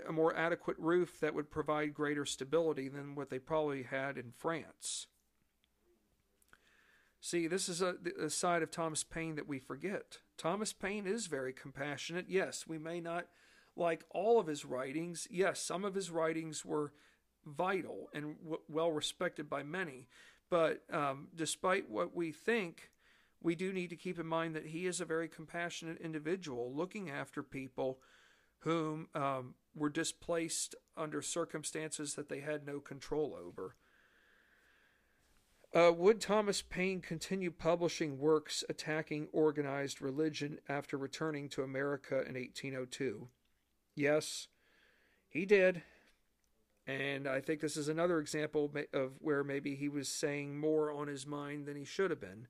[0.09, 4.33] a more adequate roof that would provide greater stability than what they probably had in
[4.33, 5.07] France.
[7.21, 10.19] See, this is a, a, side of Thomas Paine that we forget.
[10.37, 12.27] Thomas Paine is very compassionate.
[12.29, 13.29] Yes, we may not
[13.77, 15.27] like all of his writings.
[15.31, 16.93] Yes, some of his writings were
[17.47, 20.09] vital and w- well respected by many.
[20.51, 22.91] But um, despite what we think,
[23.43, 27.11] we do need to keep in mind that he is a very compassionate individual looking
[27.11, 27.99] after people
[28.61, 33.77] whom um, were displaced under circumstances that they had no control over.
[35.75, 42.35] Uh, would Thomas Paine continue publishing works attacking organized religion after returning to America in
[42.35, 43.29] 1802?
[43.97, 44.47] Yes,
[45.29, 45.83] he did.
[46.87, 51.09] And I think this is another example of where maybe he was saying more on
[51.09, 52.47] his mind than he should have been.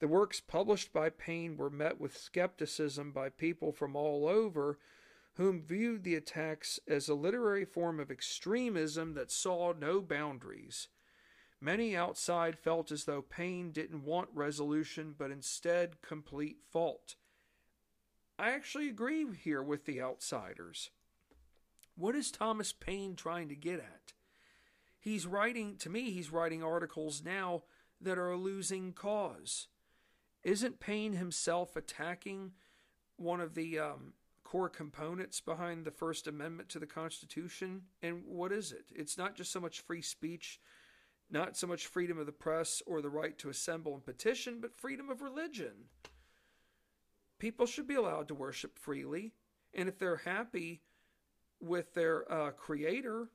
[0.00, 4.78] The works published by Paine were met with skepticism by people from all over
[5.34, 10.88] whom viewed the attacks as a literary form of extremism that saw no boundaries.
[11.60, 17.16] Many outside felt as though Paine didn't want resolution, but instead complete fault.
[18.38, 20.90] I actually agree here with the outsiders.
[21.98, 24.12] What is Thomas Paine trying to get at?
[25.00, 27.64] He's writing, to me, he's writing articles now
[28.00, 29.66] that are a losing cause.
[30.44, 32.52] Isn't Paine himself attacking
[33.16, 34.12] one of the um,
[34.44, 37.82] core components behind the First Amendment to the Constitution?
[38.00, 38.86] And what is it?
[38.94, 40.60] It's not just so much free speech
[41.30, 44.76] not so much freedom of the press or the right to assemble and petition, but
[44.76, 45.88] freedom of religion.
[47.38, 49.34] People should be allowed to worship freely,
[49.74, 50.82] and if they're happy
[51.60, 53.28] with their uh, creator,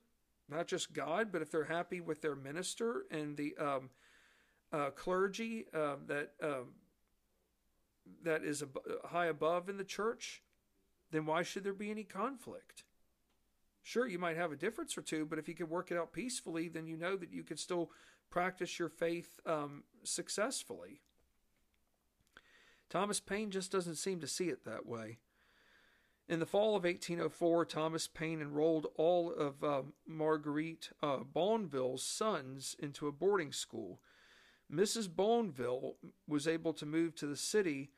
[0.49, 3.89] not just God, but if they're happy with their minister and the um,
[4.71, 6.73] uh, clergy uh, that um,
[8.23, 10.41] that is ab- high above in the church,
[11.11, 12.83] then why should there be any conflict?
[13.81, 16.13] Sure, you might have a difference or two, but if you can work it out
[16.13, 17.91] peacefully, then you know that you can still
[18.29, 21.01] practice your faith um, successfully.
[22.89, 25.17] Thomas Paine just doesn't seem to see it that way.
[26.29, 32.75] In the fall of 1804, Thomas Paine enrolled all of uh, Marguerite uh, Bonneville's sons
[32.79, 33.99] into a boarding school.
[34.71, 35.13] Mrs.
[35.13, 35.95] Bonneville
[36.27, 37.91] was able to move to the city,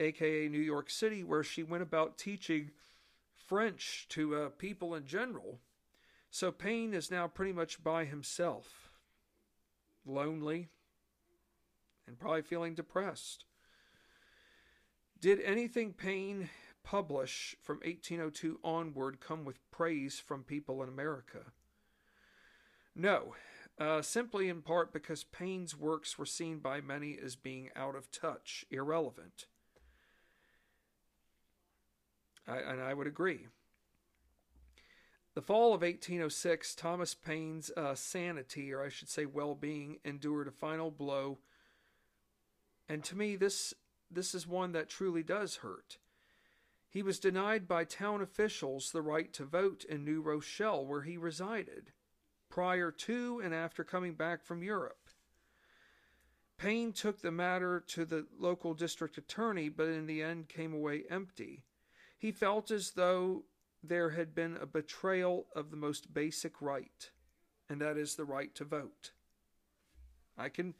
[0.00, 2.70] aka New York City, where she went about teaching
[3.32, 5.60] French to uh, people in general.
[6.30, 8.90] So Paine is now pretty much by himself,
[10.04, 10.68] lonely,
[12.08, 13.44] and probably feeling depressed.
[15.20, 16.50] Did anything Paine
[16.84, 21.52] publish from 1802 onward come with praise from people in America?
[22.94, 23.34] No,
[23.78, 28.10] uh, simply in part because Paine's works were seen by many as being out of
[28.12, 29.46] touch, irrelevant.
[32.46, 33.48] I, and I would agree.
[35.34, 40.46] The fall of 1806, Thomas Paine's uh, sanity, or I should say well being, endured
[40.46, 41.38] a final blow.
[42.88, 43.74] And to me, this,
[44.08, 45.98] this is one that truly does hurt.
[46.94, 51.16] He was denied by town officials the right to vote in New Rochelle, where he
[51.16, 51.90] resided,
[52.48, 55.08] prior to and after coming back from Europe.
[56.56, 61.02] Paine took the matter to the local district attorney, but in the end came away
[61.10, 61.64] empty.
[62.16, 63.42] He felt as though
[63.82, 67.10] there had been a betrayal of the most basic right,
[67.68, 69.10] and that is the right to vote.
[70.38, 70.74] I can,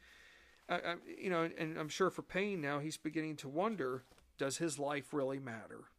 [0.69, 4.05] I, I, you know, and I'm sure for Paine now, he's beginning to wonder
[4.37, 5.89] does his life really matter?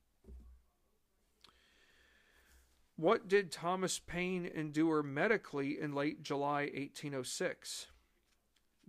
[2.96, 7.86] What did Thomas Paine endure medically in late July 1806?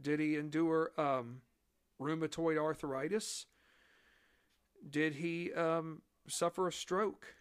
[0.01, 1.41] Did he endure um,
[1.99, 3.47] rheumatoid arthritis?
[4.89, 7.35] Did he um, suffer a stroke.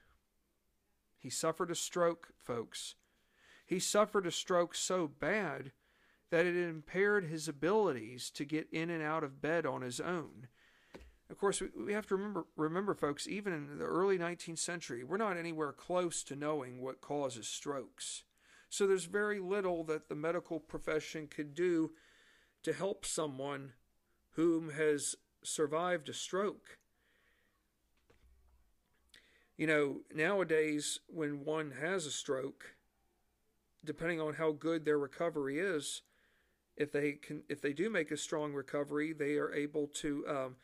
[1.18, 2.94] He suffered a stroke, folks.
[3.64, 5.72] He suffered a stroke so bad
[6.30, 10.48] that it impaired his abilities to get in and out of bed on his own.
[11.29, 15.16] Of course, we have to remember, remember, folks, even in the early 19th century, we're
[15.16, 18.22] not anywhere close to knowing what causes strokes.
[18.68, 21.93] So there's very little that the medical profession could do
[22.62, 23.72] to help someone
[24.33, 26.79] whom has survived a stroke.
[29.57, 32.77] You know, nowadays, when one has a stroke,
[33.85, 36.03] depending on how good their recovery is,
[36.77, 40.57] if they can, if they do make a strong recovery, they are able to um,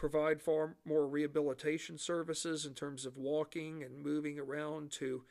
[0.00, 5.22] provide far more rehabilitation services in terms of walking and moving around to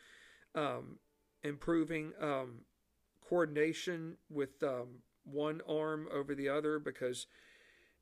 [0.53, 0.99] um,
[1.41, 2.59] improving um,
[3.28, 7.26] coordination with um, one arm over the other because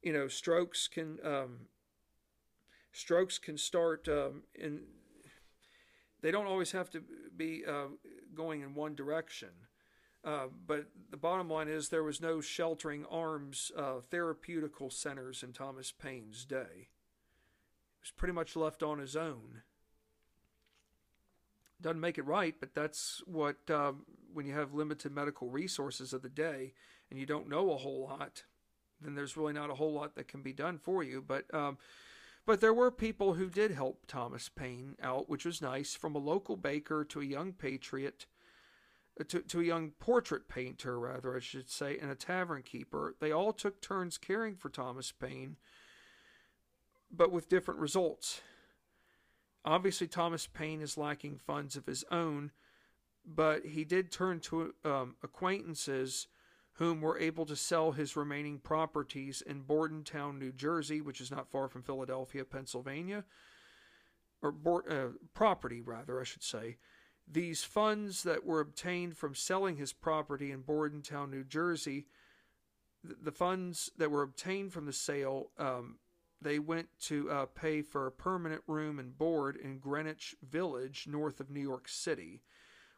[0.01, 1.67] you know strokes can um,
[2.91, 4.81] strokes can start um, in
[6.21, 7.01] they don't always have to
[7.37, 7.85] be uh,
[8.35, 9.51] going in one direction.
[10.27, 15.53] Uh, but the bottom line is there was no sheltering arms uh, therapeutical centers in
[15.53, 16.89] Thomas Paine's day.
[17.95, 19.61] He was pretty much left on his own.
[21.79, 26.23] Doesn't make it right, but that's what, um, when you have limited medical resources of
[26.23, 26.73] the day
[27.09, 28.43] and you don't know a whole lot,
[28.99, 31.23] then there's really not a whole lot that can be done for you.
[31.25, 31.77] But um,
[32.47, 36.19] But there were people who did help Thomas Paine out, which was nice, from a
[36.19, 38.25] local baker to a young patriot,
[39.29, 43.15] to, to a young portrait painter, rather, I should say, and a tavern keeper.
[43.19, 45.57] They all took turns caring for Thomas Paine,
[47.11, 48.41] but with different results.
[49.65, 52.51] Obviously, Thomas Paine is lacking funds of his own,
[53.25, 56.27] but he did turn to um, acquaintances
[56.73, 61.49] whom were able to sell his remaining properties in Bordentown, New Jersey, which is not
[61.49, 63.25] far from Philadelphia, Pennsylvania,
[64.43, 64.53] or
[64.89, 66.77] uh, property, rather, I should say.
[67.29, 72.05] These funds that were obtained from selling his property in Bordentown, New Jersey,
[73.03, 75.97] the funds that were obtained from the sale, um,
[76.41, 81.39] they went to uh, pay for a permanent room and board in Greenwich Village, north
[81.39, 82.41] of New York City,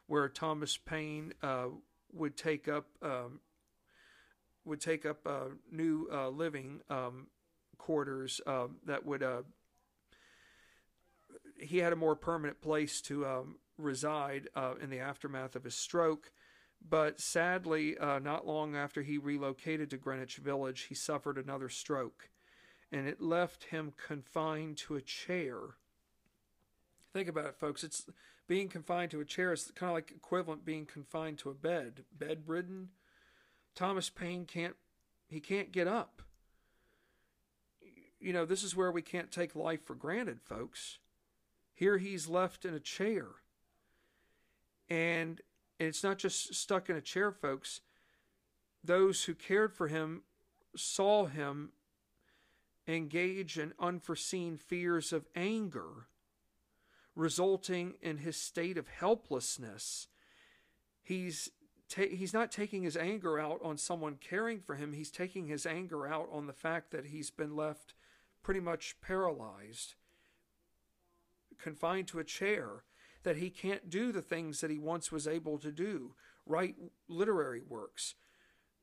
[0.06, 1.68] where Thomas Paine uh,
[2.12, 3.40] would take up um,
[4.64, 7.28] would take up uh, new uh, living um,
[7.78, 9.22] quarters uh, that would.
[9.22, 9.42] Uh,
[11.58, 15.74] he had a more permanent place to um, reside uh, in the aftermath of his
[15.74, 16.30] stroke,
[16.86, 22.30] but sadly, uh, not long after he relocated to Greenwich Village, he suffered another stroke,
[22.90, 25.58] and it left him confined to a chair.
[27.12, 27.84] Think about it, folks.
[27.84, 28.06] It's
[28.46, 32.04] being confined to a chair is kind of like equivalent being confined to a bed,
[32.16, 32.90] bedridden
[33.74, 34.76] Thomas Paine can't
[35.28, 36.22] he can't get up.
[38.18, 40.98] You know, this is where we can't take life for granted, folks.
[41.72, 43.26] Here he's left in a chair.
[44.90, 45.40] And
[45.78, 47.80] it's not just stuck in a chair, folks.
[48.82, 50.22] Those who cared for him
[50.76, 51.70] saw him
[52.86, 56.08] engage in unforeseen fears of anger,
[57.14, 60.08] resulting in his state of helplessness.
[61.02, 61.50] He's
[61.88, 64.92] ta- he's not taking his anger out on someone caring for him.
[64.92, 67.94] He's taking his anger out on the fact that he's been left
[68.42, 69.94] pretty much paralyzed,
[71.58, 72.84] confined to a chair,
[73.22, 76.14] that he can't do the things that he once was able to do,
[76.46, 76.76] write
[77.08, 78.14] literary works,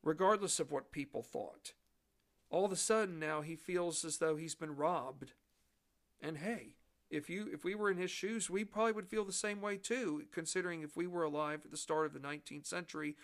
[0.04, 1.74] regardless of what people thought.
[2.50, 5.34] All of a sudden now he feels as though he's been robbed.
[6.22, 6.76] And hey,
[7.10, 9.78] if you if we were in his shoes, we probably would feel the same way
[9.78, 13.16] too, considering if we were alive at the start of the 19th century,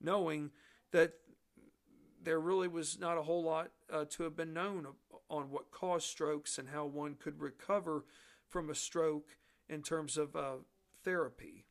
[0.00, 0.50] knowing
[0.92, 1.14] that
[2.22, 4.86] there really was not a whole lot uh, to have been known
[5.30, 8.04] on what caused strokes and how one could recover
[8.48, 9.36] from a stroke
[9.68, 10.56] in terms of uh,
[11.04, 11.64] therapy.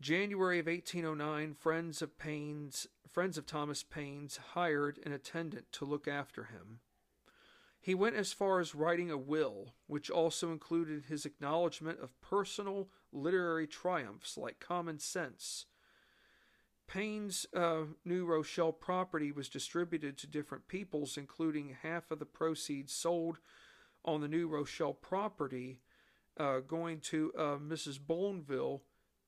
[0.00, 6.08] January of 1809, friends of Paine's, friends of Thomas Paine's hired an attendant to look
[6.08, 6.80] after him.
[7.82, 12.88] He went as far as writing a will, which also included his acknowledgement of personal
[13.12, 15.66] literary triumphs like Common Sense.
[16.86, 22.92] Paine's uh, New Rochelle property was distributed to different peoples, including half of the proceeds
[22.92, 23.38] sold
[24.04, 25.80] on the New Rochelle property
[26.38, 27.98] uh, going to uh, Mrs.
[28.04, 28.82] Bonneville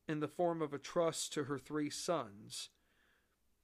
[0.08, 2.70] in the form of a trust to her three sons.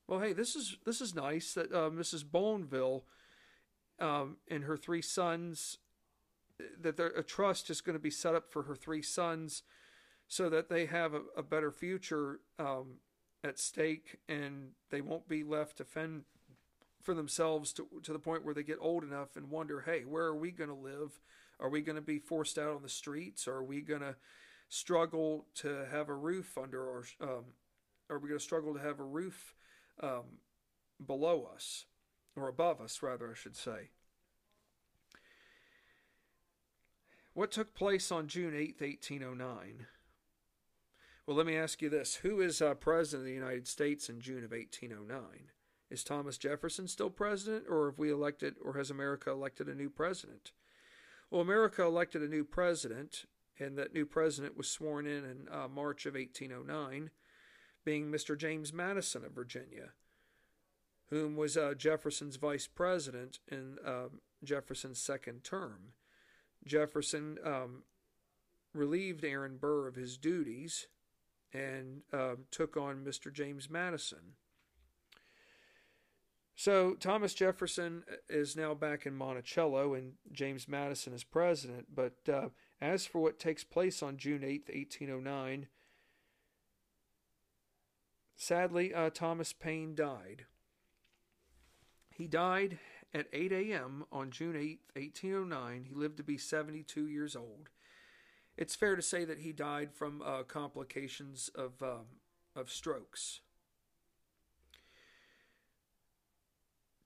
[0.07, 2.25] Well, hey, this is this is nice that uh, Mrs.
[2.31, 3.05] Bonneville
[4.01, 5.79] um, and her three sons,
[6.81, 9.63] that there, a trust is going to be set up for her three sons
[10.27, 12.97] so that they have a, a better future um,
[13.43, 16.25] at stake and they won't be left to fend
[17.09, 20.25] for themselves to, to the point where they get old enough and wonder, hey, where
[20.25, 21.19] are we going to live?
[21.59, 23.49] Are we going to be forced out on the streets?
[23.49, 24.17] Are we going to
[24.69, 27.05] struggle to have a roof under our?
[27.23, 27.45] Um,
[28.11, 29.55] are we going to struggle to have a roof
[30.03, 30.25] um,
[31.07, 31.87] below us?
[32.39, 33.91] or above us, rather, I should say.
[37.35, 39.87] What took place on June 8th, 1809?
[41.27, 44.21] Well, let me ask you this Who is uh, President of the United States in
[44.21, 45.51] June of 1809?
[45.91, 49.89] Is Thomas Jefferson still president, or have we elected, or has America elected a new
[49.89, 50.53] president?
[51.31, 53.25] Well, America elected a new president,
[53.59, 57.11] and that new president was sworn in in uh, March of 1809,
[57.85, 58.37] being Mr.
[58.37, 59.93] James Madison of Virginia
[61.11, 64.09] whom was uh, Jefferson's vice president in uh,
[64.45, 65.93] Jefferson's second term.
[66.67, 67.83] Jefferson um,
[68.75, 70.87] relieved Aaron Burr of his duties
[71.53, 73.33] and uh, took on Mr.
[73.33, 74.35] James Madison.
[76.59, 81.87] So Thomas Jefferson is now back in Monticello and James Madison is president.
[81.95, 82.49] But uh,
[82.81, 85.69] as for what takes place on June 8th, 1809,
[88.35, 90.47] sadly, uh, Thomas Paine died.
[92.11, 92.81] He died
[93.15, 94.05] at 8 a.m.
[94.11, 95.85] on June 8, 1809.
[95.89, 97.69] He lived to be 72 years old.
[98.57, 102.07] It's fair to say that he died from uh, complications of, um,
[102.57, 103.43] of strokes.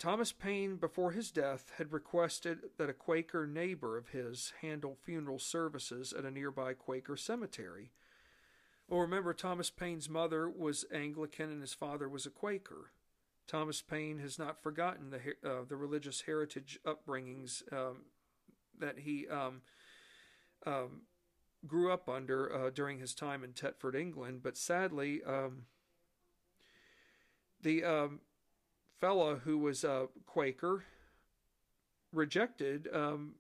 [0.03, 5.38] Thomas Paine, before his death, had requested that a Quaker neighbor of his handle funeral
[5.38, 7.92] services at a nearby Quaker cemetery.
[8.88, 12.90] Well, remember, Thomas Paine's mother was Anglican and his father was a Quaker.
[13.46, 18.07] Thomas Paine has not forgotten the uh, the religious heritage upbringings um,
[18.80, 19.62] that he um,
[20.66, 21.03] um,
[21.64, 24.40] grew up under uh, during his time in Thetford, England.
[24.42, 25.66] But sadly, um,
[27.62, 28.20] the um,
[29.03, 30.84] fellow who was a Quaker
[32.12, 33.34] rejected um,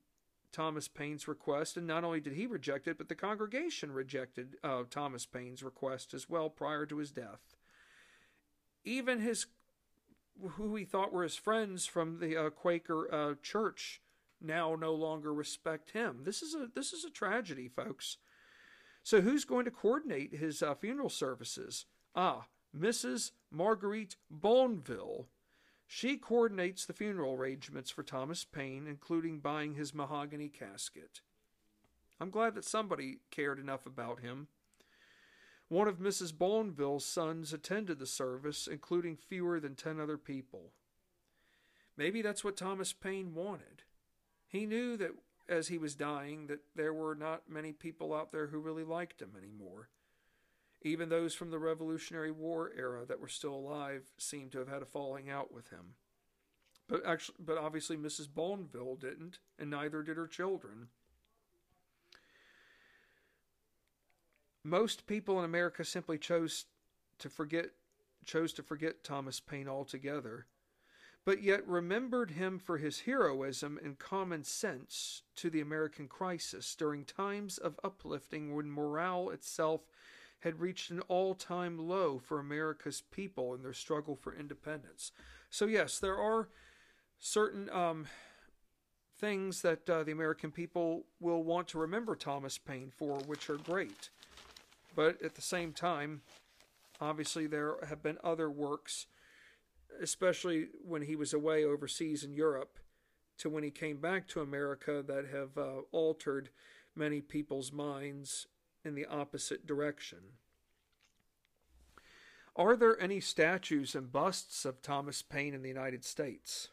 [0.50, 4.82] Thomas Paine's request, and not only did he reject it, but the congregation rejected uh,
[4.90, 7.54] Thomas Paine's request as well prior to his death.
[8.84, 9.46] Even his,
[10.56, 14.02] who he thought were his friends from the uh, Quaker uh, church,
[14.40, 16.22] now no longer respect him.
[16.24, 18.16] This is a this is a tragedy, folks.
[19.04, 21.86] So who's going to coordinate his uh, funeral services?
[22.16, 22.46] Ah,
[22.76, 23.30] Mrs.
[23.52, 25.28] Marguerite Bonneville.
[25.94, 31.20] She coordinates the funeral arrangements for Thomas Paine, including buying his mahogany casket.
[32.18, 34.48] I'm glad that somebody cared enough about him.
[35.68, 36.32] One of Mrs.
[36.36, 40.72] Bonneville's sons attended the service, including fewer than ten other people.
[41.94, 43.82] Maybe that's what Thomas Paine wanted.
[44.48, 45.10] He knew that
[45.46, 49.20] as he was dying that there were not many people out there who really liked
[49.20, 49.90] him anymore.
[50.82, 54.82] Even those from the Revolutionary War era that were still alive seemed to have had
[54.82, 55.94] a falling out with him.
[56.88, 58.28] But actually, but obviously Mrs.
[58.32, 60.88] Bonneville didn't, and neither did her children.
[64.64, 66.66] Most people in America simply chose
[67.18, 67.70] to forget
[68.24, 70.46] chose to forget Thomas Paine altogether
[71.24, 77.04] but yet remembered him for his heroism and common sense to the American crisis during
[77.04, 79.82] times of uplifting when morale itself
[80.42, 85.12] had reached an all time low for America's people in their struggle for independence.
[85.50, 86.48] So, yes, there are
[87.18, 88.06] certain um,
[89.18, 93.56] things that uh, the American people will want to remember Thomas Paine for, which are
[93.58, 94.10] great.
[94.94, 96.22] But at the same time,
[97.00, 99.06] obviously, there have been other works
[100.00, 102.78] especially when he was away overseas in Europe,
[103.38, 106.50] to when he came back to America that have uh, altered
[106.94, 108.46] many people's minds
[108.84, 110.18] in the opposite direction.
[112.54, 116.68] Are there any statues and busts of Thomas Paine in the United States?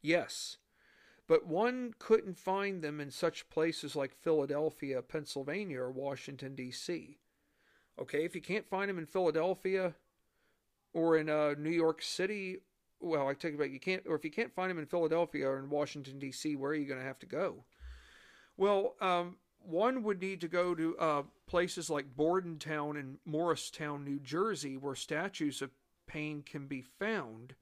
[0.00, 0.56] Yes,
[1.26, 7.18] but one couldn't find them in such places like Philadelphia, Pennsylvania, or Washington, D.C.
[8.00, 9.94] Okay, if you can't find them in Philadelphia,
[10.92, 12.58] or in uh, New York City.
[13.00, 13.70] Well, I take it back.
[13.70, 16.72] You can't, or if you can't find them in Philadelphia or in Washington D.C., where
[16.72, 17.64] are you going to have to go?
[18.56, 24.18] Well, um, one would need to go to uh, places like Bordentown and Morristown, New
[24.18, 25.70] Jersey, where statues of
[26.06, 27.54] Paine can be found,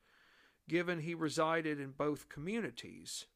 [0.69, 3.27] given he resided in both communities.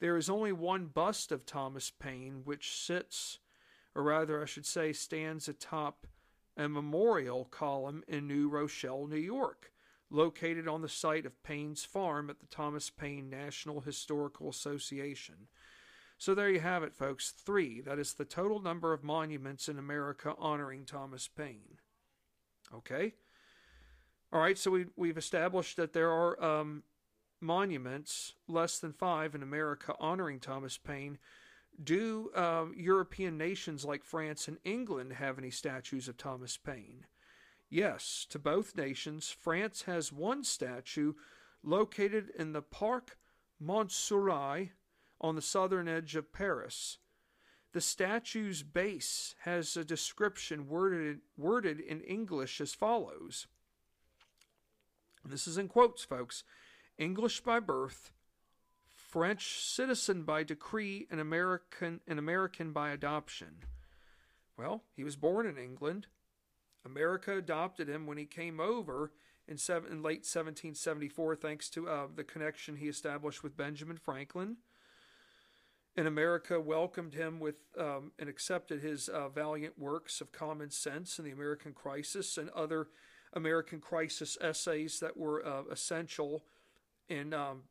[0.00, 3.38] There is only one bust of Thomas Paine, which sits,
[3.94, 6.06] or rather, I should say, stands atop
[6.56, 9.72] a memorial column in New Rochelle, New York,
[10.10, 15.48] located on the site of Paine's farm at the Thomas Paine National Historical Association.
[16.18, 17.30] So there you have it, folks.
[17.30, 17.80] Three.
[17.80, 21.78] That is the total number of monuments in America honoring Thomas Paine.
[22.74, 23.14] Okay?
[24.32, 26.82] All right, so we, we've established that there are um,
[27.40, 31.18] monuments, less than five in America, honoring Thomas Paine.
[31.82, 37.06] Do um, European nations like France and England have any statues of Thomas Paine?
[37.68, 39.30] Yes, to both nations.
[39.30, 41.14] France has one statue
[41.62, 43.16] located in the Parc
[43.62, 44.70] Montsouris
[45.24, 46.98] on the southern edge of Paris.
[47.72, 53.46] The statue's base has a description worded, worded in English as follows.
[55.24, 56.44] This is in quotes, folks.
[56.98, 58.12] English by birth,
[58.94, 63.60] French citizen by decree and American an American by adoption.
[64.58, 66.06] Well, he was born in England.
[66.84, 69.10] America adopted him when he came over
[69.48, 74.58] in, seven, in late 1774, thanks to uh, the connection he established with Benjamin Franklin.
[75.96, 81.18] And America welcomed him with um, and accepted his uh, valiant works of common sense
[81.18, 82.88] and the American crisis and other
[83.32, 86.44] American crisis essays that were uh, essential
[87.08, 87.62] in um,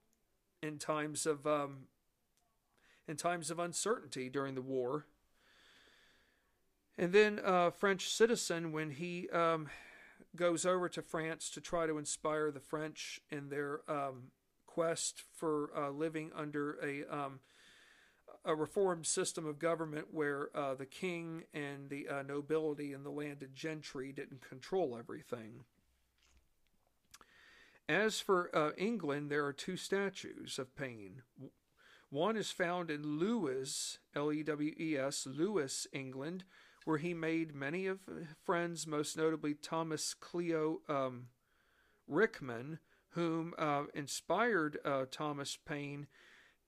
[0.61, 1.87] in times of um,
[3.07, 5.05] in times of uncertainty during the war.
[6.97, 9.67] And then a French citizen, when he um,
[10.35, 14.31] goes over to France to try to inspire the French in their um,
[14.67, 17.39] quest for uh, living under a um,
[18.45, 23.09] a reformed system of government where uh, the king and the uh, nobility and the
[23.09, 25.63] landed gentry didn't control everything.
[27.87, 31.21] As for uh, England, there are two statues of Paine.
[32.09, 36.43] One is found in Lewes, L E W E S, Lewes, England,
[36.85, 37.99] where he made many of
[38.45, 41.27] friends, most notably Thomas Clio um,
[42.07, 42.79] Rickman,
[43.09, 46.07] whom uh, inspired uh, Thomas Paine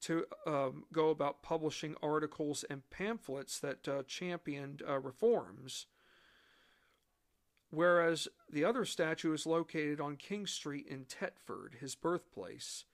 [0.02, 5.88] to um, go about publishing articles and pamphlets that uh, championed uh, reforms.
[7.72, 12.86] Whereas the other statue is located on King Street in Thetford, his birthplace.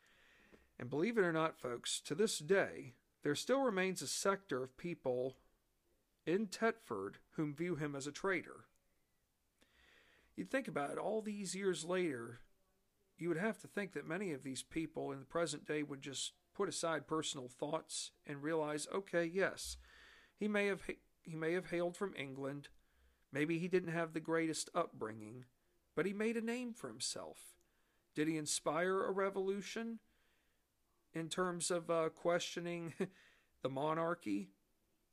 [0.79, 2.93] And believe it or not, folks, to this day,
[3.23, 5.35] there still remains a sector of people
[6.25, 8.65] in Thetford whom view him as a traitor.
[10.35, 12.39] You'd think about it, all these years later,
[13.17, 16.01] you would have to think that many of these people in the present day would
[16.01, 19.77] just put aside personal thoughts and realize, okay, yes,
[20.37, 20.81] he may have
[21.21, 22.69] he may have hailed from England,
[23.31, 25.45] maybe he didn't have the greatest upbringing,
[25.95, 27.55] but he made a name for himself.
[28.15, 29.99] Did he inspire a revolution
[31.13, 32.93] in terms of uh, questioning
[33.61, 34.49] the monarchy?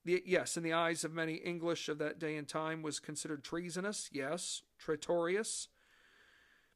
[0.04, 3.44] The, yes, in the eyes of many English of that day and time, was considered
[3.44, 4.08] treasonous.
[4.12, 5.68] Yes, traitorous.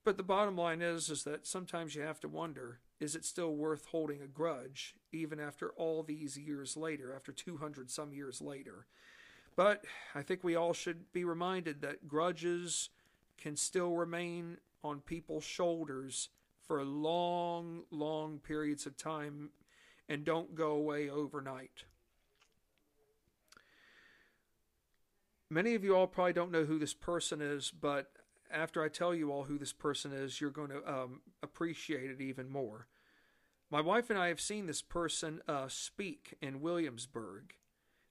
[0.05, 3.57] But the bottom line is, is that sometimes you have to wonder: is it still
[3.57, 8.87] worth holding a grudge, even after all these years later, after 200 some years later?
[9.57, 9.85] But
[10.15, 12.91] I think we all should be reminded that grudges
[13.37, 16.29] can still remain on people's shoulders
[16.61, 19.51] for long, long periods of time
[20.09, 21.85] and don't go away overnight.
[25.51, 28.13] Many of you all probably don't know who this person is, but
[28.53, 32.21] after I tell you all who this person is, you're going to um, appreciate it
[32.21, 32.87] even more.
[33.71, 37.55] My wife and I have seen this person uh, speak in Williamsburg.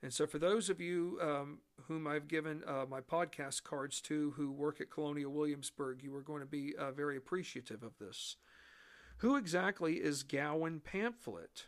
[0.04, 4.32] And so, for those of you um, whom I've given uh, my podcast cards to
[4.32, 8.38] who work at Colonial Williamsburg, you are going to be uh, very appreciative of this.
[9.18, 11.68] Who exactly is Gowan Pamphlet?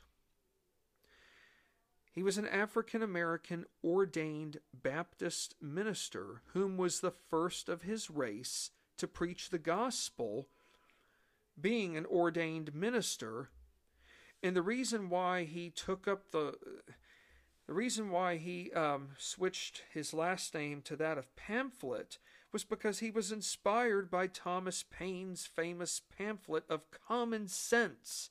[2.14, 8.70] He was an African American ordained Baptist minister whom was the first of his race
[8.98, 10.48] to preach the gospel,
[11.60, 13.50] being an ordained minister.
[14.44, 16.56] And the reason why he took up the
[17.66, 22.18] the reason why he um, switched his last name to that of Pamphlet
[22.52, 28.30] was because he was inspired by Thomas Paine's famous pamphlet of Common Sense.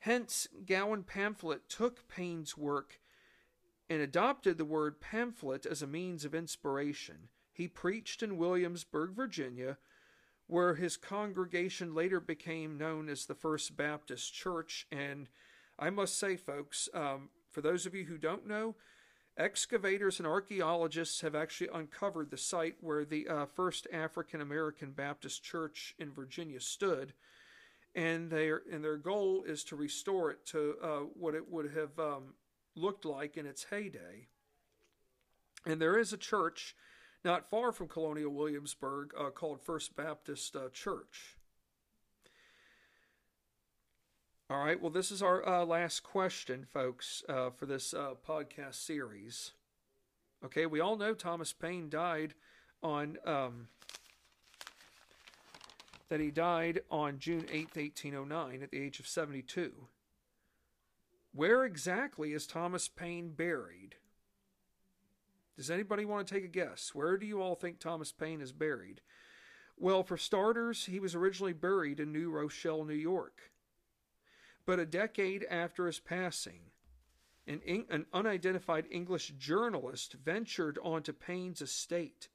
[0.00, 3.00] Hence, Gowan Pamphlet took Paine's work
[3.88, 7.28] and adopted the word pamphlet as a means of inspiration.
[7.52, 9.78] He preached in Williamsburg, Virginia,
[10.46, 14.86] where his congregation later became known as the First Baptist Church.
[14.92, 15.28] And
[15.78, 18.76] I must say, folks, um, for those of you who don't know,
[19.38, 25.42] excavators and archaeologists have actually uncovered the site where the uh, first African American Baptist
[25.42, 27.12] church in Virginia stood,
[27.96, 31.98] and their and their goal is to restore it to uh, what it would have
[31.98, 32.34] um,
[32.76, 34.28] looked like in its heyday.
[35.64, 36.76] And there is a church
[37.24, 41.38] not far from Colonial Williamsburg uh, called First Baptist uh, Church.
[44.48, 44.80] All right.
[44.80, 49.52] Well, this is our uh, last question, folks, uh, for this uh, podcast series.
[50.44, 50.66] Okay.
[50.66, 52.34] We all know Thomas Paine died
[52.82, 53.16] on.
[53.24, 53.68] Um,
[56.08, 59.88] that he died on June 8th, 1809, at the age of 72.
[61.32, 63.96] Where exactly is Thomas Paine buried?
[65.56, 66.94] Does anybody want to take a guess?
[66.94, 69.00] Where do you all think Thomas Paine is buried?
[69.76, 73.52] Well, for starters, he was originally buried in New Rochelle, New York.
[74.64, 76.70] But a decade after his passing,
[77.46, 82.28] an, an unidentified English journalist ventured onto Paine's estate.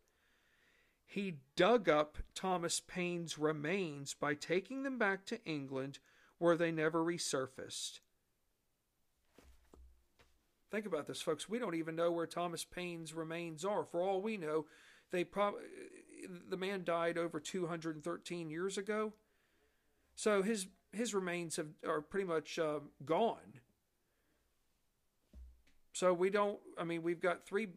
[1.12, 6.00] He dug up Thomas Paine's remains by taking them back to England,
[6.38, 8.00] where they never resurfaced.
[10.72, 11.50] Think about this, folks.
[11.50, 13.84] We don't even know where Thomas Paine's remains are.
[13.84, 14.68] For all we know,
[15.12, 15.26] they
[16.48, 19.12] the man died over 213 years ago.
[20.16, 23.60] So his his remains have, are pretty much uh, gone.
[25.92, 26.60] So we don't.
[26.78, 27.68] I mean, we've got three.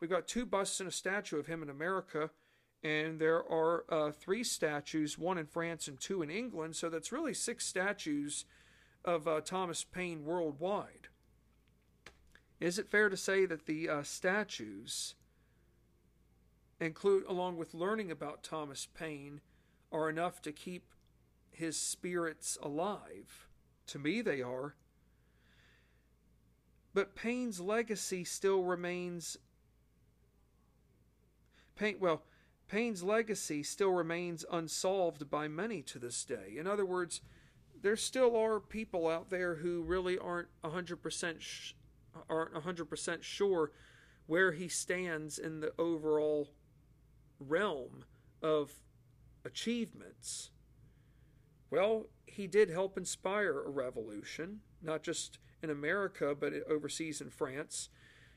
[0.00, 2.30] We've got two busts and a statue of him in America,
[2.82, 6.76] and there are uh, three statues, one in France and two in England.
[6.76, 8.44] So that's really six statues
[9.04, 11.08] of uh, Thomas Paine worldwide.
[12.60, 15.14] Is it fair to say that the uh, statues
[16.80, 19.40] include, along with learning about Thomas Paine,
[19.90, 20.92] are enough to keep
[21.50, 23.48] his spirits alive.
[23.88, 24.74] To me, they are.
[26.94, 29.36] But Paine's legacy still remains.
[31.76, 32.22] Paine, well,
[32.68, 36.54] Paine's legacy still remains unsolved by many to this day.
[36.56, 37.22] In other words,
[37.80, 41.72] there still are people out there who really aren't 100% sh-
[42.28, 43.72] aren't 100% sure
[44.26, 46.50] where he stands in the overall
[47.40, 48.04] realm
[48.42, 48.72] of
[49.44, 50.50] achievements.
[51.70, 57.88] Well, he did help inspire a revolution, not just in America, but overseas in France.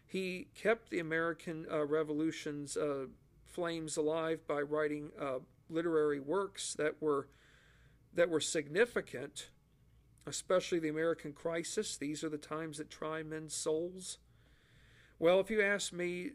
[0.05, 3.05] He kept the American uh, Revolution's uh,
[3.52, 5.39] flames alive by writing uh,
[5.70, 7.28] literary works that were
[8.14, 9.49] that were significant,
[10.26, 11.95] especially the American Crisis.
[11.95, 14.18] These are the times that try men's souls.
[15.18, 16.32] Well, if you ask me,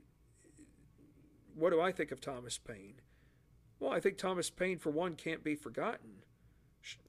[1.54, 3.00] what do I think of Thomas Paine?
[3.78, 6.22] Well, I think Thomas Paine, for one, can't be forgotten.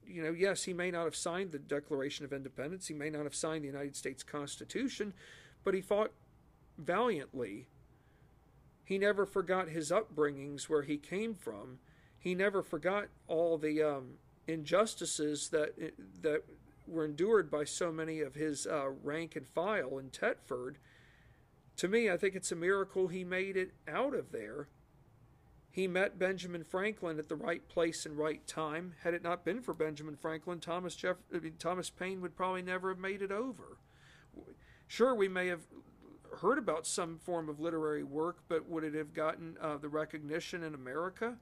[0.06, 3.24] You know, yes, he may not have signed the Declaration of Independence, he may not
[3.24, 5.14] have signed the United States Constitution,
[5.64, 6.12] but he fought
[6.76, 7.68] valiantly.
[8.88, 11.78] He never forgot his upbringings, where he came from.
[12.18, 14.14] He never forgot all the um,
[14.46, 15.74] injustices that
[16.22, 16.44] that
[16.86, 20.78] were endured by so many of his uh, rank and file in Thetford
[21.78, 24.66] to me, I think it's a miracle he made it out of there.
[25.70, 28.94] He met Benjamin Franklin at the right place and right time.
[29.04, 31.22] Had it not been for Benjamin Franklin, Thomas Jeff-
[31.60, 33.78] Thomas Paine would probably never have made it over.
[34.88, 35.60] Sure, we may have
[36.40, 40.62] heard about some form of literary work, but would it have gotten uh, the recognition
[40.62, 41.36] in America?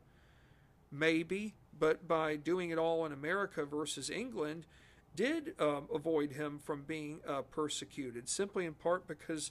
[0.91, 4.67] Maybe, but by doing it all in America versus England,
[5.15, 9.51] did um, avoid him from being uh, persecuted, simply in part because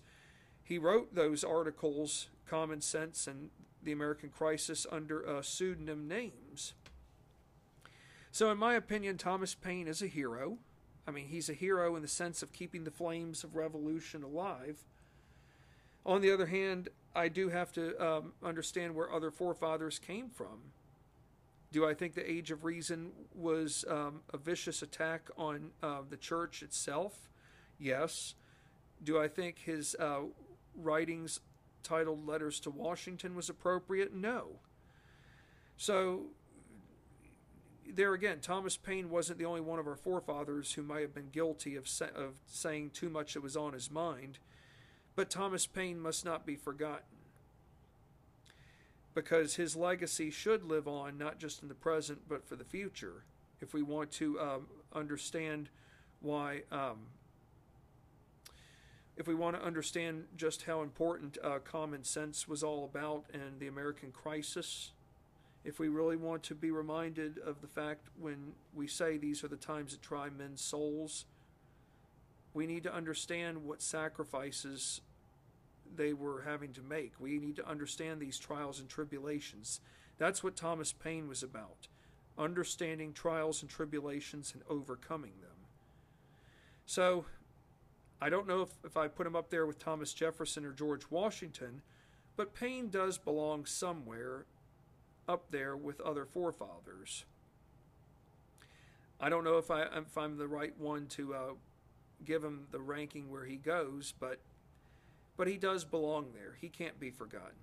[0.63, 3.49] he wrote those articles, Common Sense and
[3.83, 6.73] the American Crisis, under uh, pseudonym names.
[8.31, 10.57] So, in my opinion, Thomas Paine is a hero.
[11.07, 14.83] I mean, he's a hero in the sense of keeping the flames of revolution alive.
[16.05, 20.71] On the other hand, I do have to um, understand where other forefathers came from.
[21.71, 26.17] Do I think the Age of Reason was um, a vicious attack on uh, the
[26.17, 27.29] church itself?
[27.79, 28.35] Yes.
[29.03, 30.21] Do I think his uh,
[30.75, 31.39] writings
[31.83, 34.13] titled Letters to Washington was appropriate?
[34.13, 34.59] No.
[35.77, 36.27] So,
[37.93, 41.29] there again, Thomas Paine wasn't the only one of our forefathers who might have been
[41.29, 44.39] guilty of, sa- of saying too much that was on his mind,
[45.15, 47.17] but Thomas Paine must not be forgotten.
[49.13, 53.23] Because his legacy should live on not just in the present but for the future,
[53.61, 55.69] if we want to um, understand
[56.21, 56.97] why um,
[59.17, 63.59] if we want to understand just how important uh, common sense was all about and
[63.59, 64.91] the American crisis,
[65.63, 69.47] if we really want to be reminded of the fact when we say these are
[69.47, 71.25] the times that try men's souls,
[72.55, 75.01] we need to understand what sacrifices
[75.93, 77.11] they were having to make.
[77.19, 79.81] We need to understand these trials and tribulations.
[80.17, 81.89] That's what Thomas Paine was about
[82.37, 85.55] understanding trials and tribulations and overcoming them.
[86.85, 87.25] So,
[88.21, 91.09] I don't know if, if I put him up there with Thomas Jefferson or George
[91.09, 91.81] Washington,
[92.35, 94.45] but Paine does belong somewhere
[95.29, 97.23] up there with other forefathers.
[99.19, 101.53] I don't know if I if I'm the right one to uh,
[102.23, 104.39] give him the ranking where he goes, but
[105.37, 106.57] but he does belong there.
[106.61, 107.57] He can't be forgotten.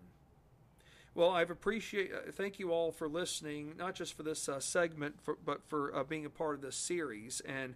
[1.15, 2.11] Well, I've appreciate.
[2.13, 5.95] Uh, thank you all for listening, not just for this uh, segment, for, but for
[5.95, 7.41] uh, being a part of this series.
[7.41, 7.75] And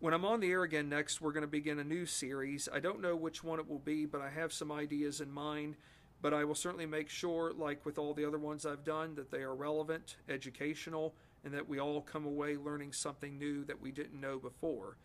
[0.00, 2.68] when I'm on the air again next, we're going to begin a new series.
[2.72, 5.76] I don't know which one it will be, but I have some ideas in mind.
[6.20, 9.30] But I will certainly make sure, like with all the other ones I've done, that
[9.30, 11.14] they are relevant, educational,
[11.44, 14.96] and that we all come away learning something new that we didn't know before.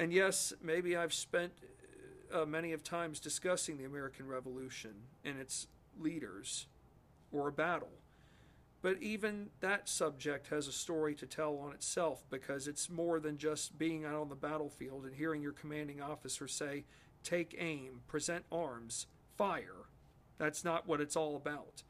[0.00, 1.52] And yes, maybe I've spent
[2.32, 4.94] uh, many of times discussing the American Revolution
[5.26, 5.66] and its
[6.00, 6.68] leaders
[7.30, 7.92] or a battle.
[8.80, 13.36] But even that subject has a story to tell on itself because it's more than
[13.36, 16.84] just being out on the battlefield and hearing your commanding officer say,
[17.22, 19.84] take aim, present arms, fire.
[20.38, 21.82] That's not what it's all about.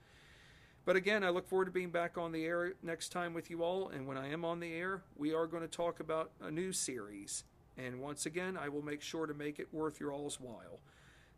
[0.85, 3.63] But again, I look forward to being back on the air next time with you
[3.63, 3.89] all.
[3.89, 6.73] And when I am on the air, we are going to talk about a new
[6.73, 7.45] series.
[7.87, 10.81] And once again, I will make sure to make it worth your all's while.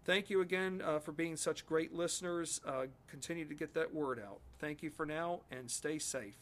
[0.04, 2.60] Thank you again uh, for being such great listeners.
[2.66, 4.40] Uh, continue to get that word out.
[4.58, 6.34] Thank you for now and stay safe.